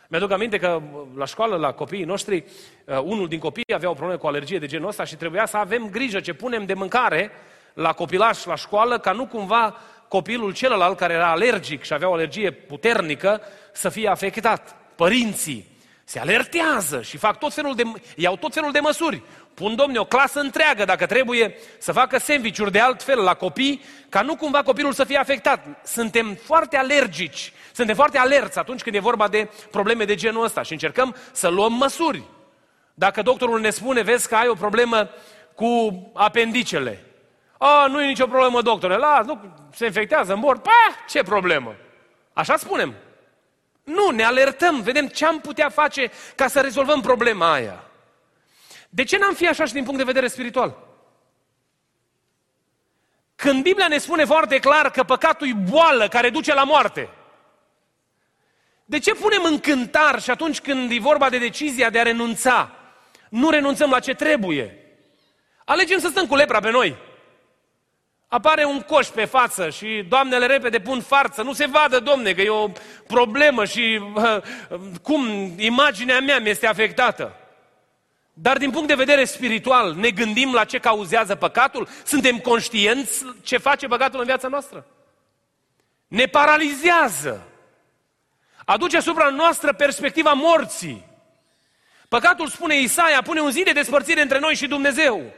Mi-aduc 0.08 0.30
aminte 0.30 0.58
că 0.58 0.82
la 1.16 1.24
școală, 1.24 1.56
la 1.56 1.72
copiii 1.72 2.04
noștri, 2.04 2.44
uh, 2.84 2.98
unul 3.02 3.28
din 3.28 3.38
copii 3.38 3.74
avea 3.74 3.90
o 3.90 3.94
problemă 3.94 4.20
cu 4.20 4.26
alergie 4.26 4.58
de 4.58 4.66
genul 4.66 4.88
ăsta 4.88 5.04
și 5.04 5.16
trebuia 5.16 5.46
să 5.46 5.56
avem 5.56 5.88
grijă 5.90 6.20
ce 6.20 6.32
punem 6.32 6.64
de 6.64 6.74
mâncare 6.74 7.30
la 7.74 7.92
copilaș 7.92 8.44
la 8.44 8.54
școală, 8.54 8.98
ca 8.98 9.12
nu 9.12 9.26
cumva 9.26 9.76
copilul 10.08 10.52
celălalt 10.52 10.96
care 10.96 11.12
era 11.12 11.30
alergic 11.30 11.82
și 11.82 11.92
avea 11.92 12.08
o 12.08 12.12
alergie 12.12 12.50
puternică 12.50 13.40
să 13.72 13.88
fie 13.88 14.08
afectat. 14.08 14.76
Părinții 14.94 15.66
se 16.04 16.18
alertează 16.18 17.02
și 17.02 17.16
fac 17.16 17.38
tot 17.38 17.52
felul 17.52 17.74
de, 17.74 17.82
iau 18.16 18.36
tot 18.36 18.52
felul 18.52 18.72
de 18.72 18.80
măsuri. 18.80 19.22
Pun, 19.60 19.74
domne, 19.74 19.98
o 19.98 20.04
clasă 20.04 20.40
întreagă, 20.40 20.84
dacă 20.84 21.06
trebuie, 21.06 21.56
să 21.78 21.92
facă 21.92 22.18
sandvișuri 22.18 22.72
de 22.72 22.80
alt 22.80 23.02
fel 23.02 23.18
la 23.18 23.34
copii, 23.34 23.82
ca 24.08 24.20
nu 24.20 24.36
cumva 24.36 24.62
copilul 24.62 24.92
să 24.92 25.04
fie 25.04 25.16
afectat. 25.16 25.64
Suntem 25.84 26.34
foarte 26.34 26.76
alergici, 26.76 27.52
suntem 27.72 27.94
foarte 27.94 28.18
alerți 28.18 28.58
atunci 28.58 28.82
când 28.82 28.94
e 28.94 28.98
vorba 28.98 29.28
de 29.28 29.48
probleme 29.70 30.04
de 30.04 30.14
genul 30.14 30.44
ăsta 30.44 30.62
și 30.62 30.72
încercăm 30.72 31.16
să 31.32 31.48
luăm 31.48 31.72
măsuri. 31.72 32.22
Dacă 32.94 33.22
doctorul 33.22 33.60
ne 33.60 33.70
spune, 33.70 34.02
vezi 34.02 34.28
că 34.28 34.34
ai 34.34 34.48
o 34.48 34.54
problemă 34.54 35.10
cu 35.54 36.02
apendicele. 36.14 37.04
A, 37.58 37.86
nu 37.86 38.02
e 38.02 38.06
nicio 38.06 38.26
problemă, 38.26 38.62
doctore, 38.62 38.96
las, 38.96 39.26
nu, 39.26 39.40
se 39.74 39.84
infectează 39.84 40.32
în 40.32 40.40
bord. 40.40 40.62
Pa, 40.62 41.04
ce 41.08 41.22
problemă? 41.22 41.74
Așa 42.32 42.56
spunem. 42.56 42.94
Nu, 43.84 44.10
ne 44.10 44.24
alertăm, 44.24 44.80
vedem 44.80 45.06
ce 45.06 45.26
am 45.26 45.40
putea 45.40 45.68
face 45.68 46.10
ca 46.34 46.46
să 46.46 46.60
rezolvăm 46.60 47.00
problema 47.00 47.52
aia. 47.52 47.84
De 48.92 49.04
ce 49.04 49.18
n-am 49.18 49.34
fi 49.34 49.48
așa 49.48 49.64
și 49.64 49.72
din 49.72 49.84
punct 49.84 49.98
de 49.98 50.04
vedere 50.04 50.28
spiritual? 50.28 50.88
Când 53.34 53.62
Biblia 53.62 53.88
ne 53.88 53.98
spune 53.98 54.24
foarte 54.24 54.58
clar 54.58 54.90
că 54.90 55.02
păcatul 55.02 55.48
e 55.48 55.52
boală 55.70 56.08
care 56.08 56.30
duce 56.30 56.54
la 56.54 56.64
moarte, 56.64 57.08
de 58.84 58.98
ce 58.98 59.14
punem 59.14 59.42
în 59.44 59.58
cântar 59.58 60.22
și 60.22 60.30
atunci 60.30 60.60
când 60.60 60.90
e 60.90 60.98
vorba 60.98 61.28
de 61.28 61.38
decizia 61.38 61.90
de 61.90 61.98
a 61.98 62.02
renunța, 62.02 62.70
nu 63.28 63.50
renunțăm 63.50 63.90
la 63.90 64.00
ce 64.00 64.14
trebuie? 64.14 64.78
Alegem 65.64 65.98
să 65.98 66.08
stăm 66.08 66.26
cu 66.26 66.34
lepra 66.34 66.60
pe 66.60 66.70
noi. 66.70 66.96
Apare 68.28 68.64
un 68.64 68.80
coș 68.80 69.06
pe 69.06 69.24
față 69.24 69.70
și 69.70 70.04
doamnele 70.08 70.46
repede 70.46 70.80
pun 70.80 71.00
farță. 71.00 71.42
Nu 71.42 71.52
se 71.52 71.66
vadă, 71.66 72.00
domne, 72.00 72.32
că 72.32 72.40
e 72.40 72.48
o 72.48 72.70
problemă 73.06 73.64
și 73.64 74.00
uh, 74.14 74.42
cum 75.08 75.52
imaginea 75.56 76.20
mea 76.20 76.38
mi 76.38 76.48
este 76.48 76.66
afectată. 76.66 77.39
Dar 78.42 78.56
din 78.58 78.70
punct 78.70 78.88
de 78.88 78.94
vedere 78.94 79.24
spiritual, 79.24 79.94
ne 79.94 80.10
gândim 80.10 80.52
la 80.52 80.64
ce 80.64 80.78
cauzează 80.78 81.34
păcatul? 81.34 81.88
Suntem 82.04 82.38
conștienți 82.38 83.24
ce 83.42 83.56
face 83.56 83.86
păcatul 83.86 84.18
în 84.20 84.26
viața 84.26 84.48
noastră? 84.48 84.86
Ne 86.06 86.26
paralizează. 86.26 87.46
Aduce 88.64 88.96
asupra 88.96 89.28
noastră 89.28 89.72
perspectiva 89.72 90.32
morții. 90.32 91.04
Păcatul, 92.08 92.48
spune 92.48 92.80
Isaia, 92.80 93.22
pune 93.22 93.40
un 93.40 93.50
zid 93.50 93.64
de 93.64 93.72
despărțire 93.72 94.22
între 94.22 94.38
noi 94.38 94.54
și 94.54 94.66
Dumnezeu. 94.66 95.32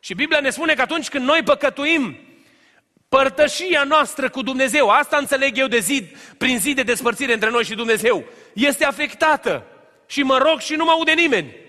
Și 0.00 0.14
Biblia 0.14 0.40
ne 0.40 0.50
spune 0.50 0.74
că 0.74 0.82
atunci 0.82 1.08
când 1.08 1.24
noi 1.24 1.42
păcătuim, 1.42 2.18
părtășia 3.08 3.84
noastră 3.84 4.30
cu 4.30 4.42
Dumnezeu, 4.42 4.88
asta 4.88 5.16
înțeleg 5.16 5.58
eu 5.58 5.66
de 5.66 5.78
zid, 5.78 6.16
prin 6.38 6.58
zi 6.58 6.74
de 6.74 6.82
despărțire 6.82 7.32
între 7.32 7.50
noi 7.50 7.64
și 7.64 7.74
Dumnezeu, 7.74 8.24
este 8.52 8.84
afectată. 8.84 9.64
Și 10.06 10.22
mă 10.22 10.38
rog 10.38 10.60
și 10.60 10.74
nu 10.74 10.84
mă 10.84 10.90
aude 10.90 11.12
nimeni. 11.12 11.66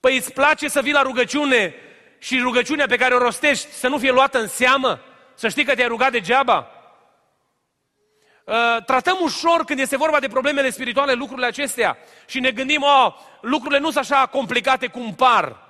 Păi 0.00 0.16
îți 0.16 0.32
place 0.32 0.68
să 0.68 0.80
vii 0.80 0.92
la 0.92 1.02
rugăciune 1.02 1.74
și 2.18 2.38
rugăciunea 2.38 2.86
pe 2.86 2.96
care 2.96 3.14
o 3.14 3.18
rostești 3.18 3.72
să 3.72 3.88
nu 3.88 3.98
fie 3.98 4.10
luată 4.10 4.38
în 4.40 4.48
seamă? 4.48 5.00
Să 5.34 5.48
știi 5.48 5.64
că 5.64 5.74
te-ai 5.74 5.88
rugat 5.88 6.10
degeaba? 6.10 6.70
Uh, 8.44 8.84
tratăm 8.84 9.18
ușor 9.22 9.64
când 9.64 9.78
este 9.78 9.96
vorba 9.96 10.20
de 10.20 10.28
problemele 10.28 10.70
spirituale 10.70 11.12
lucrurile 11.12 11.46
acestea 11.46 11.98
și 12.26 12.40
ne 12.40 12.50
gândim, 12.50 12.82
oh, 12.82 13.14
lucrurile 13.40 13.78
nu 13.78 13.90
sunt 13.90 14.10
așa 14.10 14.26
complicate 14.26 14.86
cum 14.86 15.14
par. 15.14 15.68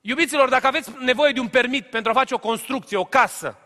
Iubiților, 0.00 0.48
dacă 0.48 0.66
aveți 0.66 0.90
nevoie 0.98 1.32
de 1.32 1.40
un 1.40 1.48
permit 1.48 1.86
pentru 1.86 2.10
a 2.10 2.14
face 2.14 2.34
o 2.34 2.38
construcție, 2.38 2.96
o 2.96 3.04
casă, 3.04 3.58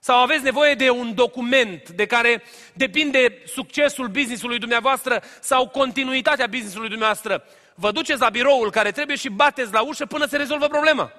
sau 0.00 0.22
aveți 0.22 0.42
nevoie 0.42 0.74
de 0.74 0.90
un 0.90 1.14
document 1.14 1.88
de 1.88 2.06
care 2.06 2.42
depinde 2.72 3.42
succesul 3.46 4.08
businessului 4.08 4.58
dumneavoastră 4.58 5.22
sau 5.40 5.68
continuitatea 5.68 6.46
businessului 6.46 6.88
dumneavoastră, 6.88 7.44
vă 7.80 7.90
duceți 7.90 8.20
la 8.20 8.28
biroul 8.28 8.70
care 8.70 8.90
trebuie 8.90 9.16
și 9.16 9.28
bateți 9.28 9.72
la 9.72 9.80
ușă 9.82 10.06
până 10.06 10.26
se 10.26 10.36
rezolvă 10.36 10.66
problema. 10.66 11.12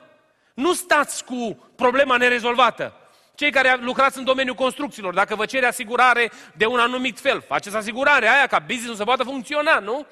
Nu 0.54 0.74
stați 0.74 1.26
cu 1.26 1.70
problema 1.76 2.18
nerezolvată. 2.18 2.94
Cei 3.36 3.52
care 3.52 3.78
lucrați 3.80 4.18
în 4.18 4.24
domeniul 4.24 4.56
construcțiilor, 4.56 5.14
dacă 5.14 5.36
vă 5.36 5.46
cere 5.46 5.66
asigurare 5.66 6.32
de 6.56 6.66
un 6.66 6.80
anumit 6.80 7.20
fel, 7.20 7.42
faceți 7.48 7.76
asigurare 7.76 8.28
aia 8.28 8.48
ca 8.48 8.60
business 8.60 8.98
să 8.98 9.04
poată 9.04 9.24
funcționa, 9.24 9.80
nu? 9.80 10.06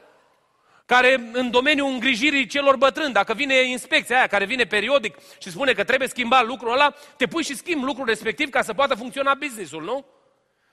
Care 0.86 1.29
în 1.32 1.51
domeniul 1.51 1.91
îngrijirii 1.91 2.48
celor 2.48 2.75
bătrâni, 2.75 3.13
dacă 3.13 3.34
vine 3.34 3.56
inspecția 3.56 4.18
aia 4.18 4.27
care 4.27 4.46
vine 4.46 4.63
periodic 4.63 5.18
și 5.39 5.50
spune 5.50 5.74
că 5.74 5.84
trebuie 5.84 6.08
schimbat 6.08 6.46
lucrul 6.46 6.72
ăla, 6.72 6.94
te 7.18 7.27
pui 7.27 7.44
și 7.44 7.56
schimbi 7.56 7.86
lucrul 7.86 8.06
respectiv 8.06 8.50
ca 8.50 8.62
să 8.62 8.74
poată 8.74 8.96
funcționa 8.96 9.34
businessul, 9.34 9.84
nu? 9.84 10.06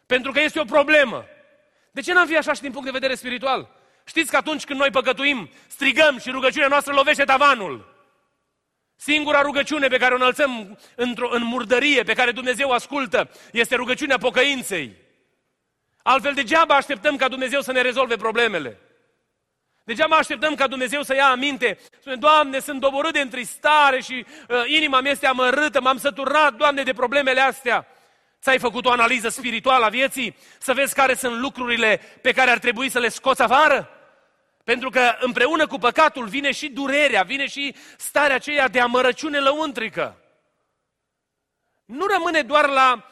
Pentru 0.07 0.33
că 0.33 0.41
este 0.41 0.61
o 0.61 0.65
problemă. 0.65 1.25
De 1.91 2.01
ce 2.01 2.13
n-am 2.13 2.27
fi 2.27 2.37
așa 2.37 2.53
și 2.53 2.61
din 2.61 2.71
punct 2.71 2.87
de 2.87 2.99
vedere 2.99 3.15
spiritual? 3.15 3.69
Știți 4.07 4.31
că 4.31 4.37
atunci 4.37 4.65
când 4.65 4.79
noi 4.79 4.91
păcătuim, 4.91 5.51
strigăm 5.67 6.19
și 6.19 6.31
rugăciunea 6.31 6.69
noastră 6.69 6.93
lovește 6.93 7.25
tavanul. 7.25 7.95
Singura 8.97 9.41
rugăciune 9.41 9.89
pe 9.89 9.97
care 9.97 10.13
o 10.13 10.17
înălțăm 10.17 10.79
într-o, 10.95 11.29
în 11.33 11.43
murdărie, 11.45 12.03
pe 12.03 12.13
care 12.13 12.31
Dumnezeu 12.31 12.71
ascultă, 12.71 13.31
este 13.53 13.75
rugăciunea 13.75 14.19
pocăinței. 14.19 14.97
Altfel 16.03 16.35
degeaba 16.35 16.75
așteptăm 16.75 17.17
ca 17.17 17.29
Dumnezeu 17.29 17.61
să 17.61 17.73
ne 17.73 17.81
rezolve 17.81 18.17
problemele. 18.17 18.79
Degeaba 19.85 20.17
așteptăm 20.17 20.55
ca 20.55 20.67
Dumnezeu 20.67 21.03
să 21.03 21.15
ia 21.15 21.27
aminte. 21.27 21.79
Spune, 22.01 22.17
Doamne, 22.17 22.59
sunt 22.59 22.81
doborât 22.81 23.13
de 23.13 23.21
întristare 23.21 24.01
și 24.01 24.27
uh, 24.49 24.63
inima 24.67 25.01
mea 25.01 25.11
este 25.11 25.27
amărâtă, 25.27 25.81
m-am 25.81 25.99
săturat, 25.99 26.55
Doamne, 26.55 26.83
de 26.83 26.93
problemele 26.93 27.41
astea. 27.41 27.87
Ți-ai 28.43 28.59
făcut 28.59 28.87
o 28.87 28.91
analiză 28.91 29.29
spirituală 29.29 29.85
a 29.85 29.89
vieții? 29.89 30.37
Să 30.59 30.73
vezi 30.73 30.95
care 30.95 31.15
sunt 31.15 31.39
lucrurile 31.41 32.01
pe 32.23 32.33
care 32.33 32.51
ar 32.51 32.59
trebui 32.59 32.91
să 32.91 32.99
le 32.99 33.09
scoți 33.09 33.43
afară? 33.43 33.96
Pentru 34.67 34.91
că 34.91 35.17
împreună 35.21 35.67
cu 35.67 35.79
păcatul 35.79 36.27
vine 36.27 36.53
și 36.53 36.69
durerea, 36.69 37.23
vine 37.23 37.47
și 37.47 37.75
starea 37.97 38.35
aceea 38.35 38.69
de 38.69 38.81
amărăciune 38.81 39.39
lăuntrică. 39.39 40.23
Nu 41.85 42.07
rămâne 42.07 42.43
doar 42.43 42.69
la 42.69 43.11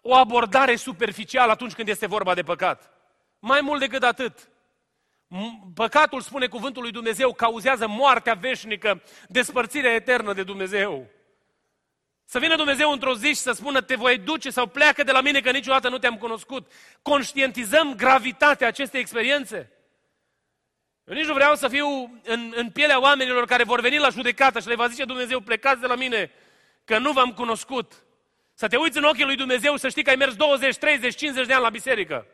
o 0.00 0.14
abordare 0.14 0.76
superficială 0.76 1.52
atunci 1.52 1.72
când 1.72 1.88
este 1.88 2.06
vorba 2.06 2.34
de 2.34 2.42
păcat. 2.42 2.92
Mai 3.38 3.60
mult 3.60 3.80
decât 3.80 4.02
atât. 4.02 4.48
Păcatul, 5.74 6.20
spune 6.20 6.46
cuvântul 6.46 6.82
lui 6.82 6.90
Dumnezeu, 6.90 7.32
cauzează 7.32 7.86
moartea 7.86 8.34
veșnică, 8.34 9.02
despărțirea 9.28 9.94
eternă 9.94 10.32
de 10.32 10.42
Dumnezeu. 10.42 11.06
Să 12.24 12.38
vină 12.38 12.56
Dumnezeu 12.56 12.90
într-o 12.90 13.14
zi 13.14 13.26
și 13.28 13.34
să 13.34 13.52
spună, 13.52 13.80
te 13.80 13.94
voi 13.94 14.18
duce 14.18 14.50
sau 14.50 14.66
pleacă 14.66 15.02
de 15.02 15.12
la 15.12 15.20
mine 15.20 15.40
că 15.40 15.50
niciodată 15.50 15.88
nu 15.88 15.98
te-am 15.98 16.16
cunoscut. 16.16 16.72
Conștientizăm 17.02 17.94
gravitatea 17.94 18.66
acestei 18.66 19.00
experiențe. 19.00 19.72
Eu 21.08 21.14
nici 21.14 21.26
nu 21.26 21.34
vreau 21.34 21.54
să 21.54 21.68
fiu 21.68 21.86
în, 22.22 22.52
în 22.56 22.70
pielea 22.70 23.00
oamenilor 23.00 23.44
care 23.44 23.64
vor 23.64 23.80
veni 23.80 23.98
la 23.98 24.08
judecată 24.08 24.60
și 24.60 24.68
le 24.68 24.74
va 24.74 24.88
zice 24.88 25.04
Dumnezeu, 25.04 25.40
plecați 25.40 25.80
de 25.80 25.86
la 25.86 25.94
mine, 25.94 26.30
că 26.84 26.98
nu 26.98 27.12
v-am 27.12 27.32
cunoscut. 27.32 27.92
Să 28.54 28.68
te 28.68 28.76
uiți 28.76 28.98
în 28.98 29.04
ochii 29.04 29.24
lui 29.24 29.36
Dumnezeu 29.36 29.76
să 29.76 29.88
știi 29.88 30.02
că 30.02 30.10
ai 30.10 30.16
mers 30.16 30.34
20, 30.34 30.76
30, 30.76 31.16
50 31.16 31.46
de 31.46 31.52
ani 31.52 31.62
la 31.62 31.70
biserică. 31.70 32.26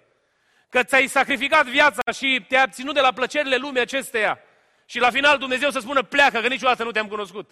Că 0.68 0.82
ți-ai 0.82 1.06
sacrificat 1.06 1.66
viața 1.66 2.12
și 2.12 2.44
te-ai 2.48 2.62
abținut 2.62 2.94
de 2.94 3.00
la 3.00 3.12
plăcerile 3.12 3.56
lumii 3.56 3.80
acesteia. 3.80 4.38
Și 4.86 4.98
la 4.98 5.10
final 5.10 5.38
Dumnezeu 5.38 5.70
să 5.70 5.78
spună, 5.78 6.02
pleacă, 6.02 6.40
că 6.40 6.48
niciodată 6.48 6.84
nu 6.84 6.90
te-am 6.90 7.08
cunoscut. 7.08 7.50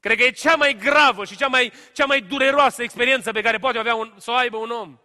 Cred 0.00 0.16
că 0.16 0.24
e 0.24 0.30
cea 0.30 0.54
mai 0.54 0.76
gravă 0.80 1.24
și 1.24 1.36
cea 1.36 1.46
mai, 1.46 1.72
cea 1.92 2.06
mai 2.06 2.20
dureroasă 2.20 2.82
experiență 2.82 3.32
pe 3.32 3.40
care 3.40 3.58
poate 3.58 3.78
avea 3.78 3.94
un, 3.94 4.12
să 4.16 4.30
o 4.30 4.34
aibă 4.34 4.56
un 4.56 4.70
om. 4.70 4.98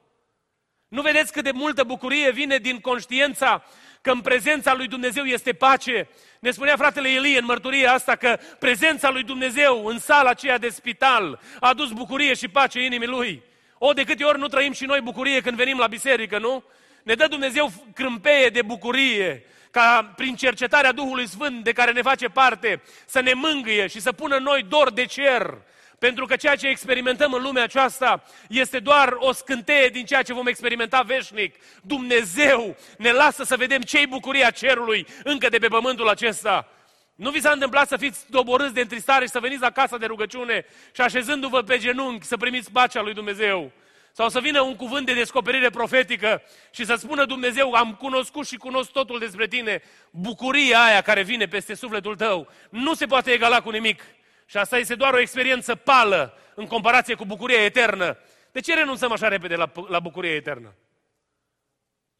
Nu 0.87 1.01
vedeți 1.01 1.31
cât 1.31 1.43
de 1.43 1.51
multă 1.51 1.83
bucurie 1.83 2.31
vine 2.31 2.57
din 2.57 2.79
conștiința 2.79 3.63
că 4.07 4.13
în 4.13 4.21
prezența 4.21 4.73
lui 4.73 4.87
Dumnezeu 4.87 5.23
este 5.23 5.53
pace. 5.53 6.07
Ne 6.39 6.51
spunea 6.51 6.75
fratele 6.75 7.09
Elie 7.09 7.37
în 7.37 7.45
mărturia 7.45 7.93
asta 7.93 8.15
că 8.15 8.37
prezența 8.59 9.09
lui 9.09 9.23
Dumnezeu 9.23 9.85
în 9.85 9.99
sala 9.99 10.29
aceea 10.29 10.57
de 10.57 10.69
spital 10.69 11.39
a 11.59 11.67
adus 11.67 11.91
bucurie 11.91 12.33
și 12.33 12.47
pace 12.47 12.83
inimii 12.83 13.07
lui. 13.07 13.43
O, 13.77 13.93
de 13.93 14.03
câte 14.03 14.23
ori 14.23 14.39
nu 14.39 14.47
trăim 14.47 14.71
și 14.71 14.85
noi 14.85 15.01
bucurie 15.01 15.41
când 15.41 15.57
venim 15.57 15.77
la 15.77 15.87
biserică, 15.87 16.39
nu? 16.39 16.63
Ne 17.03 17.13
dă 17.13 17.27
Dumnezeu 17.27 17.71
crâmpeie 17.93 18.49
de 18.49 18.61
bucurie, 18.61 19.45
ca 19.71 20.13
prin 20.15 20.35
cercetarea 20.35 20.91
Duhului 20.91 21.27
Sfânt 21.27 21.63
de 21.63 21.71
care 21.71 21.91
ne 21.91 22.01
face 22.01 22.27
parte, 22.27 22.81
să 23.05 23.19
ne 23.19 23.33
mângâie 23.33 23.87
și 23.87 24.01
să 24.01 24.11
pună 24.11 24.37
noi 24.37 24.65
dor 24.69 24.91
de 24.91 25.05
cer, 25.05 25.57
pentru 25.99 26.25
că 26.25 26.35
ceea 26.35 26.55
ce 26.55 26.67
experimentăm 26.67 27.33
în 27.33 27.41
lumea 27.41 27.63
aceasta 27.63 28.23
este 28.49 28.79
doar 28.79 29.15
o 29.17 29.31
scânteie 29.31 29.89
din 29.89 30.05
ceea 30.05 30.21
ce 30.21 30.33
vom 30.33 30.47
experimenta 30.47 31.01
veșnic. 31.01 31.55
Dumnezeu 31.81 32.75
ne 32.97 33.11
lasă 33.11 33.43
să 33.43 33.57
vedem 33.57 33.81
ce-i 33.81 34.07
bucuria 34.07 34.49
cerului 34.49 35.07
încă 35.23 35.49
de 35.49 35.57
pe 35.57 35.67
pământul 35.67 36.07
acesta. 36.07 36.67
Nu 37.15 37.29
vi 37.29 37.41
s-a 37.41 37.51
întâmplat 37.51 37.87
să 37.87 37.97
fiți 37.97 38.25
doborâți 38.29 38.73
de 38.73 38.81
întristare 38.81 39.25
și 39.25 39.31
să 39.31 39.39
veniți 39.39 39.61
la 39.61 39.71
casa 39.71 39.97
de 39.97 40.05
rugăciune 40.05 40.65
și 40.95 41.01
așezându-vă 41.01 41.61
pe 41.61 41.77
genunchi 41.77 42.25
să 42.25 42.37
primiți 42.37 42.71
pacea 42.71 43.01
lui 43.01 43.13
Dumnezeu. 43.13 43.71
Sau 44.11 44.29
să 44.29 44.39
vină 44.39 44.61
un 44.61 44.75
cuvânt 44.75 45.05
de 45.05 45.13
descoperire 45.13 45.69
profetică 45.69 46.41
și 46.71 46.85
să 46.85 46.95
spună 46.95 47.25
Dumnezeu, 47.25 47.73
am 47.73 47.93
cunoscut 47.93 48.47
și 48.47 48.55
cunosc 48.55 48.91
totul 48.91 49.19
despre 49.19 49.47
tine. 49.47 49.81
Bucuria 50.11 50.83
aia 50.83 51.01
care 51.01 51.23
vine 51.23 51.45
peste 51.45 51.73
sufletul 51.73 52.15
tău 52.15 52.47
nu 52.69 52.93
se 52.93 53.05
poate 53.05 53.31
egala 53.31 53.61
cu 53.61 53.69
nimic. 53.69 54.03
Și 54.49 54.57
asta 54.57 54.77
este 54.77 54.95
doar 54.95 55.13
o 55.13 55.19
experiență 55.19 55.75
pală 55.75 56.37
în 56.55 56.67
comparație 56.67 57.15
cu 57.15 57.25
bucuria 57.25 57.63
eternă. 57.63 58.17
De 58.51 58.59
ce 58.59 58.73
renunțăm 58.73 59.11
așa 59.11 59.27
repede 59.27 59.55
la, 59.55 59.71
la 59.87 59.99
bucuria 59.99 60.35
eternă? 60.35 60.75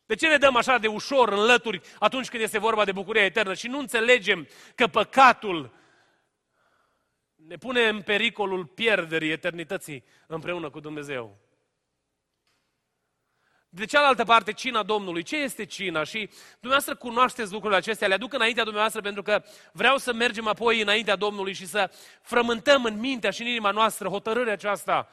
De 0.05 0.15
ce 0.15 0.27
ne 0.27 0.37
dăm 0.37 0.55
așa 0.55 0.77
de 0.77 0.87
ușor 0.87 1.31
în 1.31 1.45
lături 1.45 1.81
atunci 1.99 2.29
când 2.29 2.43
este 2.43 2.59
vorba 2.59 2.85
de 2.85 2.91
bucuria 2.91 3.25
eternă 3.25 3.53
și 3.53 3.67
nu 3.67 3.79
înțelegem 3.79 4.47
că 4.75 4.87
păcatul 4.87 5.73
ne 7.35 7.55
pune 7.55 7.87
în 7.87 8.01
pericolul 8.01 8.65
pierderii 8.65 9.31
eternității 9.31 10.03
împreună 10.27 10.69
cu 10.69 10.79
Dumnezeu? 10.79 11.37
De 13.77 13.85
cealaltă 13.85 14.23
parte, 14.23 14.53
cina 14.53 14.83
Domnului. 14.83 15.23
Ce 15.23 15.37
este 15.37 15.65
cina? 15.65 16.03
Și 16.03 16.29
dumneavoastră 16.59 16.95
cunoașteți 16.95 17.51
lucrurile 17.51 17.79
acestea, 17.79 18.07
le 18.07 18.13
aduc 18.13 18.33
înaintea 18.33 18.63
dumneavoastră 18.63 19.01
pentru 19.01 19.21
că 19.21 19.43
vreau 19.71 19.97
să 19.97 20.13
mergem 20.13 20.47
apoi 20.47 20.81
înaintea 20.81 21.15
Domnului 21.15 21.53
și 21.53 21.65
să 21.65 21.91
frământăm 22.21 22.83
în 22.83 22.99
mintea 22.99 23.29
și 23.29 23.41
în 23.41 23.47
inima 23.47 23.71
noastră 23.71 24.07
hotărârea 24.07 24.53
aceasta 24.53 25.09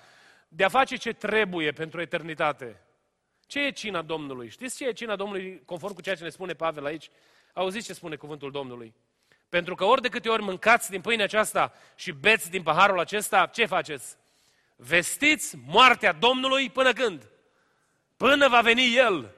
de 0.49 0.65
a 0.65 0.69
face 0.69 0.97
ce 0.97 1.13
trebuie 1.13 1.73
pentru 1.73 2.01
eternitate. 2.01 2.81
Ce 3.47 3.61
e 3.61 3.71
cina 3.71 4.03
Domnului? 4.03 4.49
Știți 4.49 4.77
ce 4.77 4.87
e 4.87 4.93
cina 4.93 5.17
Domnului 5.17 5.63
conform 5.65 5.95
cu 5.95 6.03
ceea 6.03 6.15
ce 6.15 6.23
ne 6.23 6.29
spune 6.29 6.53
Pavel 6.53 6.85
aici? 6.85 7.11
Auziți 7.53 7.87
ce 7.87 7.93
spune 7.93 8.17
cuvântul 8.17 8.51
Domnului? 8.51 8.95
Pentru 9.49 9.75
că 9.75 9.85
ori 9.85 10.03
de 10.03 10.09
câte 10.09 10.29
ori 10.29 10.43
mâncați 10.43 10.91
din 10.91 11.01
pâinea 11.01 11.25
aceasta 11.25 11.73
și 11.95 12.13
beți 12.13 12.51
din 12.51 12.63
paharul 12.63 12.99
acesta, 12.99 13.47
ce 13.47 13.67
faceți? 13.67 14.17
Vestiți 14.77 15.57
moartea 15.67 16.13
Domnului 16.13 16.71
până 16.71 16.93
când? 16.93 17.29
Până 18.29 18.49
va 18.49 18.61
veni 18.61 18.97
El. 18.97 19.31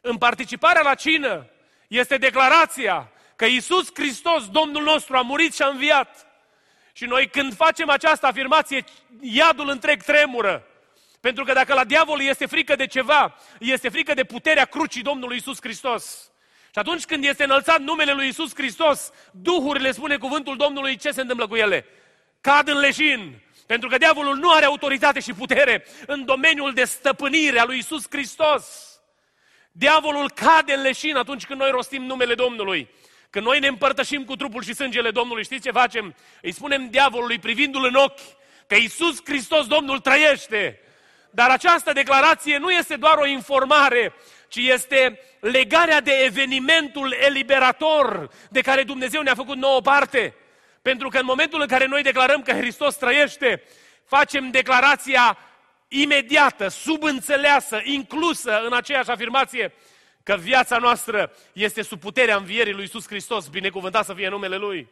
În 0.00 0.16
participarea 0.16 0.82
la 0.82 0.94
cină 0.94 1.46
este 1.88 2.16
declarația 2.16 3.10
că 3.36 3.44
Isus 3.44 3.88
Hristos, 3.94 4.48
Domnul 4.48 4.82
nostru, 4.82 5.16
a 5.16 5.20
murit 5.20 5.54
și 5.54 5.62
a 5.62 5.68
înviat. 5.68 6.26
Și 6.92 7.04
noi 7.04 7.28
când 7.28 7.54
facem 7.54 7.88
această 7.88 8.26
afirmație, 8.26 8.84
iadul 9.20 9.68
întreg 9.68 10.02
tremură. 10.02 10.66
Pentru 11.20 11.44
că 11.44 11.52
dacă 11.52 11.74
la 11.74 11.84
diavol 11.84 12.20
este 12.20 12.46
frică 12.46 12.76
de 12.76 12.86
ceva, 12.86 13.34
este 13.58 13.88
frică 13.88 14.14
de 14.14 14.24
puterea 14.24 14.64
crucii 14.64 15.02
Domnului 15.02 15.36
Isus 15.36 15.58
Hristos. 15.60 16.30
Și 16.72 16.78
atunci 16.78 17.04
când 17.04 17.24
este 17.24 17.44
înălțat 17.44 17.80
numele 17.80 18.12
lui 18.12 18.28
Isus 18.28 18.54
Hristos, 18.54 19.10
duhurile, 19.30 19.92
spune 19.92 20.16
cuvântul 20.16 20.56
Domnului, 20.56 20.96
ce 20.96 21.10
se 21.10 21.20
întâmplă 21.20 21.46
cu 21.46 21.56
ele? 21.56 21.86
Cad 22.40 22.68
în 22.68 22.78
leșin, 22.78 23.40
pentru 23.68 23.88
că 23.88 23.98
diavolul 23.98 24.36
nu 24.36 24.52
are 24.52 24.64
autoritate 24.64 25.20
și 25.20 25.32
putere 25.32 25.84
în 26.06 26.24
domeniul 26.24 26.72
de 26.72 26.84
stăpânire 26.84 27.58
a 27.58 27.64
lui 27.64 27.78
Isus 27.78 28.04
Hristos. 28.10 28.64
Diavolul 29.72 30.30
cade 30.30 30.72
în 30.72 30.82
leșin 30.82 31.16
atunci 31.16 31.46
când 31.46 31.60
noi 31.60 31.70
rostim 31.70 32.02
numele 32.02 32.34
Domnului. 32.34 32.90
Când 33.30 33.46
noi 33.46 33.58
ne 33.58 33.66
împărtășim 33.66 34.24
cu 34.24 34.36
trupul 34.36 34.62
și 34.62 34.74
sângele 34.74 35.10
Domnului, 35.10 35.44
știți 35.44 35.62
ce 35.62 35.70
facem? 35.70 36.14
Îi 36.42 36.52
spunem 36.52 36.88
diavolului 36.90 37.38
privindu-l 37.38 37.84
în 37.84 37.94
ochi 37.94 38.20
că 38.66 38.74
Iisus 38.74 39.20
Hristos 39.24 39.66
Domnul 39.66 39.98
trăiește. 40.00 40.80
Dar 41.30 41.50
această 41.50 41.92
declarație 41.92 42.58
nu 42.58 42.70
este 42.70 42.96
doar 42.96 43.18
o 43.18 43.26
informare, 43.26 44.14
ci 44.48 44.56
este 44.56 45.20
legarea 45.40 46.00
de 46.00 46.12
evenimentul 46.24 47.12
eliberator 47.12 48.30
de 48.50 48.60
care 48.60 48.82
Dumnezeu 48.82 49.22
ne-a 49.22 49.34
făcut 49.34 49.56
nouă 49.56 49.80
parte. 49.80 50.34
Pentru 50.88 51.08
că 51.08 51.18
în 51.18 51.24
momentul 51.24 51.60
în 51.60 51.66
care 51.66 51.86
noi 51.86 52.02
declarăm 52.02 52.42
că 52.42 52.52
Hristos 52.52 52.96
trăiește, 52.96 53.62
facem 54.04 54.50
declarația 54.50 55.38
imediată, 55.88 56.68
subînțeleasă, 56.68 57.80
inclusă 57.84 58.60
în 58.64 58.72
aceeași 58.72 59.10
afirmație 59.10 59.72
că 60.22 60.36
viața 60.36 60.78
noastră 60.78 61.32
este 61.52 61.82
sub 61.82 62.00
puterea 62.00 62.36
învierii 62.36 62.72
lui 62.72 62.82
Iisus 62.82 63.06
Hristos, 63.06 63.48
binecuvântat 63.48 64.04
să 64.04 64.14
fie 64.14 64.28
numele 64.28 64.56
Lui. 64.56 64.88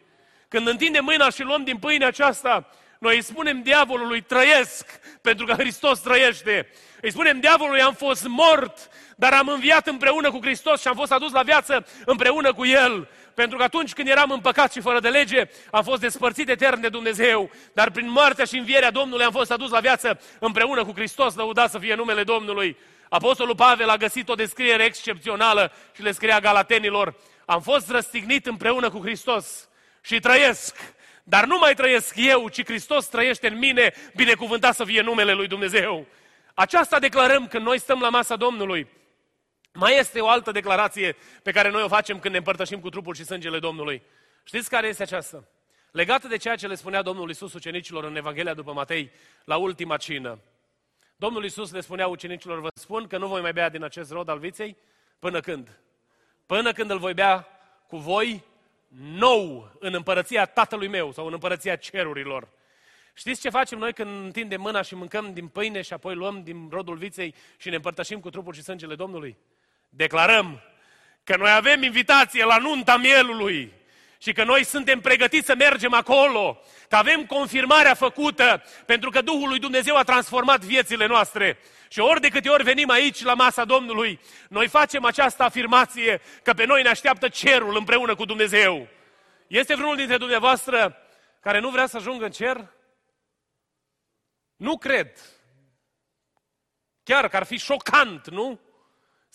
Când 0.49 0.67
întindem 0.67 1.05
mâna 1.05 1.31
și 1.31 1.43
luăm 1.43 1.65
din 1.65 1.79
pâine 1.79 2.05
aceasta, 2.05 2.71
noi 2.99 3.15
îi 3.15 3.23
spunem 3.23 3.63
diavolului, 3.63 4.21
trăiesc, 4.21 5.01
pentru 5.21 5.47
că 5.47 5.53
Hristos 5.53 6.01
trăiește. 6.01 6.69
Îi 7.01 7.11
spunem 7.11 7.41
diavolului, 7.41 7.81
am 7.81 7.95
fost 7.95 8.27
mort, 8.27 8.89
dar 9.17 9.33
am 9.33 9.49
înviat 9.49 9.87
împreună 9.87 10.31
cu 10.31 10.39
Hristos 10.41 10.81
și 10.81 10.89
am 10.89 10.95
fost 10.95 11.13
adus 11.13 11.33
la 11.33 11.43
viață 11.43 11.87
împreună 12.05 12.53
cu 12.53 12.67
El. 12.67 13.09
Pentru 13.37 13.57
că 13.57 13.63
atunci 13.63 13.93
când 13.93 14.09
eram 14.09 14.31
în 14.31 14.41
păcat 14.41 14.73
și 14.73 14.81
fără 14.81 15.01
de 15.01 15.09
lege, 15.09 15.49
am 15.71 15.83
fost 15.83 16.01
despărțit 16.01 16.49
etern 16.49 16.81
de 16.81 16.89
Dumnezeu. 16.89 17.51
Dar 17.73 17.91
prin 17.91 18.11
moartea 18.11 18.45
și 18.45 18.57
învierea 18.57 18.91
Domnului 18.91 19.25
am 19.25 19.33
fost 19.33 19.51
adus 19.51 19.71
la 19.71 19.81
viață 19.81 20.21
împreună 20.39 20.85
cu 20.85 20.93
Hristos, 20.93 21.35
lăudat 21.35 21.71
să 21.71 21.79
fie 21.79 21.95
numele 21.95 22.23
Domnului. 22.23 22.77
Apostolul 23.09 23.55
Pavel 23.55 23.89
a 23.89 23.97
găsit 23.97 24.29
o 24.29 24.35
descriere 24.35 24.85
excepțională 24.85 25.73
și 25.95 26.03
le 26.03 26.13
scria 26.13 26.41
galatenilor, 26.41 27.15
am 27.45 27.61
fost 27.61 27.91
răstignit 27.91 28.47
împreună 28.47 28.91
cu 28.91 29.01
Hristos 29.01 29.69
și 30.01 30.21
trăiesc 30.21 30.95
dar 31.29 31.45
nu 31.45 31.59
mai 31.59 31.75
trăiesc 31.75 32.15
eu, 32.17 32.49
ci 32.49 32.65
Hristos 32.65 33.07
trăiește 33.07 33.49
în 33.49 33.59
mine, 33.59 33.95
binecuvântat 34.15 34.75
să 34.75 34.85
fie 34.85 35.01
numele 35.01 35.33
Lui 35.33 35.47
Dumnezeu. 35.47 36.07
Aceasta 36.55 36.99
declarăm 36.99 37.47
când 37.47 37.65
noi 37.65 37.81
stăm 37.81 38.01
la 38.01 38.09
masa 38.09 38.37
Domnului. 38.37 38.87
Mai 39.79 39.99
este 39.99 40.21
o 40.21 40.29
altă 40.29 40.51
declarație 40.51 41.17
pe 41.43 41.53
care 41.53 41.71
noi 41.71 41.83
o 41.83 41.89
facem 41.89 42.19
când 42.19 42.33
ne 42.33 42.39
împărtășim 42.39 42.81
cu 42.81 42.89
trupul 42.89 43.15
și 43.15 43.25
sângele 43.25 43.59
Domnului. 43.59 44.03
Știți 44.45 44.71
care 44.71 44.87
este 44.87 45.03
aceasta? 45.03 45.45
Legată 45.91 46.29
de 46.29 46.37
ceea 46.37 46.57
ce 46.57 46.67
le 46.67 46.75
spunea 46.75 47.03
Domnul 47.03 47.31
Isus 47.31 47.53
ucenicilor 47.53 48.05
în 48.05 48.17
Evanghelia 48.17 48.55
după 48.55 48.73
Matei, 48.73 49.11
la 49.45 49.57
ultima 49.57 49.97
cină. 49.97 50.39
Domnul 51.17 51.45
Isus 51.45 51.73
le 51.73 51.81
spunea 51.81 52.07
ucenicilor, 52.07 52.61
vă 52.61 52.69
spun 52.75 53.07
că 53.07 53.19
nu 53.19 53.27
voi 53.27 53.41
mai 53.41 53.53
bea 53.53 53.69
din 53.69 53.83
acest 53.83 54.11
rod 54.11 54.29
al 54.29 54.39
viței, 54.39 54.77
până 55.19 55.41
când? 55.41 55.81
Până 56.47 56.73
când 56.73 56.91
îl 56.91 56.99
voi 56.99 57.15
bea 57.15 57.49
cu 57.87 57.97
voi 57.97 58.45
nou 58.99 59.71
în 59.79 59.95
împărăția 59.95 60.47
tatălui 60.47 60.89
meu 60.89 61.13
sau 61.13 61.27
în 61.27 61.33
împărăția 61.33 61.77
cerurilor. 61.77 62.49
Știți 63.15 63.41
ce 63.41 63.49
facem 63.49 63.79
noi 63.79 63.93
când 63.93 64.25
întindem 64.25 64.61
mâna 64.61 64.83
și 64.83 64.95
mâncăm 64.95 65.33
din 65.33 65.49
pâine 65.49 65.83
și 65.83 65.93
apoi 65.93 66.15
luăm 66.15 66.43
din 66.43 66.69
rodul 66.71 66.97
viței 66.97 67.35
și 67.57 67.69
ne 67.69 67.75
împărtășim 67.75 68.21
cu 68.21 68.31
trupul 68.31 68.53
și 68.53 68.63
sângele 68.63 68.95
Domnului? 68.95 69.37
Declarăm 69.97 70.61
că 71.25 71.37
noi 71.37 71.51
avem 71.51 71.83
invitație 71.83 72.45
la 72.45 72.57
nunta 72.57 72.97
mielului 72.97 73.73
și 74.19 74.33
că 74.33 74.45
noi 74.45 74.65
suntem 74.65 75.01
pregătiți 75.01 75.47
să 75.47 75.55
mergem 75.55 75.93
acolo, 75.93 76.63
că 76.89 76.97
avem 76.97 77.27
confirmarea 77.27 77.95
făcută 77.95 78.63
pentru 78.87 79.11
că 79.11 79.21
Duhul 79.21 79.49
lui 79.49 79.59
Dumnezeu 79.59 79.97
a 79.97 80.03
transformat 80.03 80.61
viețile 80.61 81.07
noastre. 81.07 81.59
Și 81.89 82.01
ori 82.01 82.21
de 82.21 82.29
câte 82.29 82.49
ori 82.49 82.63
venim 82.63 82.91
aici 82.91 83.23
la 83.23 83.35
masa 83.35 83.65
Domnului, 83.65 84.21
noi 84.49 84.69
facem 84.69 85.05
această 85.05 85.43
afirmație 85.43 86.21
că 86.43 86.53
pe 86.53 86.65
noi 86.65 86.83
ne 86.83 86.89
așteaptă 86.89 87.29
cerul 87.29 87.77
împreună 87.77 88.15
cu 88.15 88.25
Dumnezeu. 88.25 88.89
Este 89.47 89.75
vreunul 89.75 89.97
dintre 89.97 90.17
dumneavoastră 90.17 90.97
care 91.41 91.59
nu 91.59 91.71
vrea 91.71 91.87
să 91.87 91.97
ajungă 91.97 92.25
în 92.25 92.31
cer? 92.31 92.73
Nu 94.57 94.79
cred. 94.79 95.11
Chiar 97.03 97.29
că 97.29 97.37
ar 97.37 97.45
fi 97.45 97.59
șocant, 97.59 98.29
nu? 98.29 98.66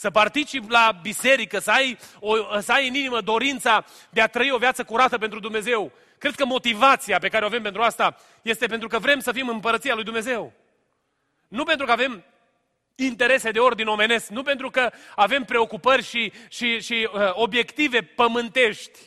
Să 0.01 0.09
participi 0.09 0.71
la 0.71 0.99
biserică, 1.01 1.59
să 1.59 1.71
ai, 1.71 1.97
o, 2.19 2.59
să 2.59 2.71
ai 2.71 2.87
în 2.87 2.93
inimă 2.93 3.21
dorința 3.21 3.85
de 4.09 4.21
a 4.21 4.27
trăi 4.27 4.51
o 4.51 4.57
viață 4.57 4.83
curată 4.83 5.17
pentru 5.17 5.39
Dumnezeu. 5.39 5.91
Cred 6.17 6.35
că 6.35 6.45
motivația 6.45 7.19
pe 7.19 7.29
care 7.29 7.43
o 7.43 7.47
avem 7.47 7.61
pentru 7.61 7.81
asta 7.81 8.17
este 8.41 8.67
pentru 8.67 8.87
că 8.87 8.99
vrem 8.99 9.19
să 9.19 9.31
fim 9.31 9.47
împărăția 9.47 9.93
lui 9.93 10.03
Dumnezeu. 10.03 10.53
Nu 11.47 11.63
pentru 11.63 11.85
că 11.85 11.91
avem 11.91 12.23
interese 12.95 13.51
de 13.51 13.59
ordin 13.59 13.87
omenesc, 13.87 14.29
nu 14.29 14.43
pentru 14.43 14.69
că 14.69 14.91
avem 15.15 15.43
preocupări 15.43 16.03
și, 16.03 16.31
și, 16.49 16.81
și 16.81 17.09
uh, 17.13 17.29
obiective 17.33 18.01
pământești, 18.01 18.99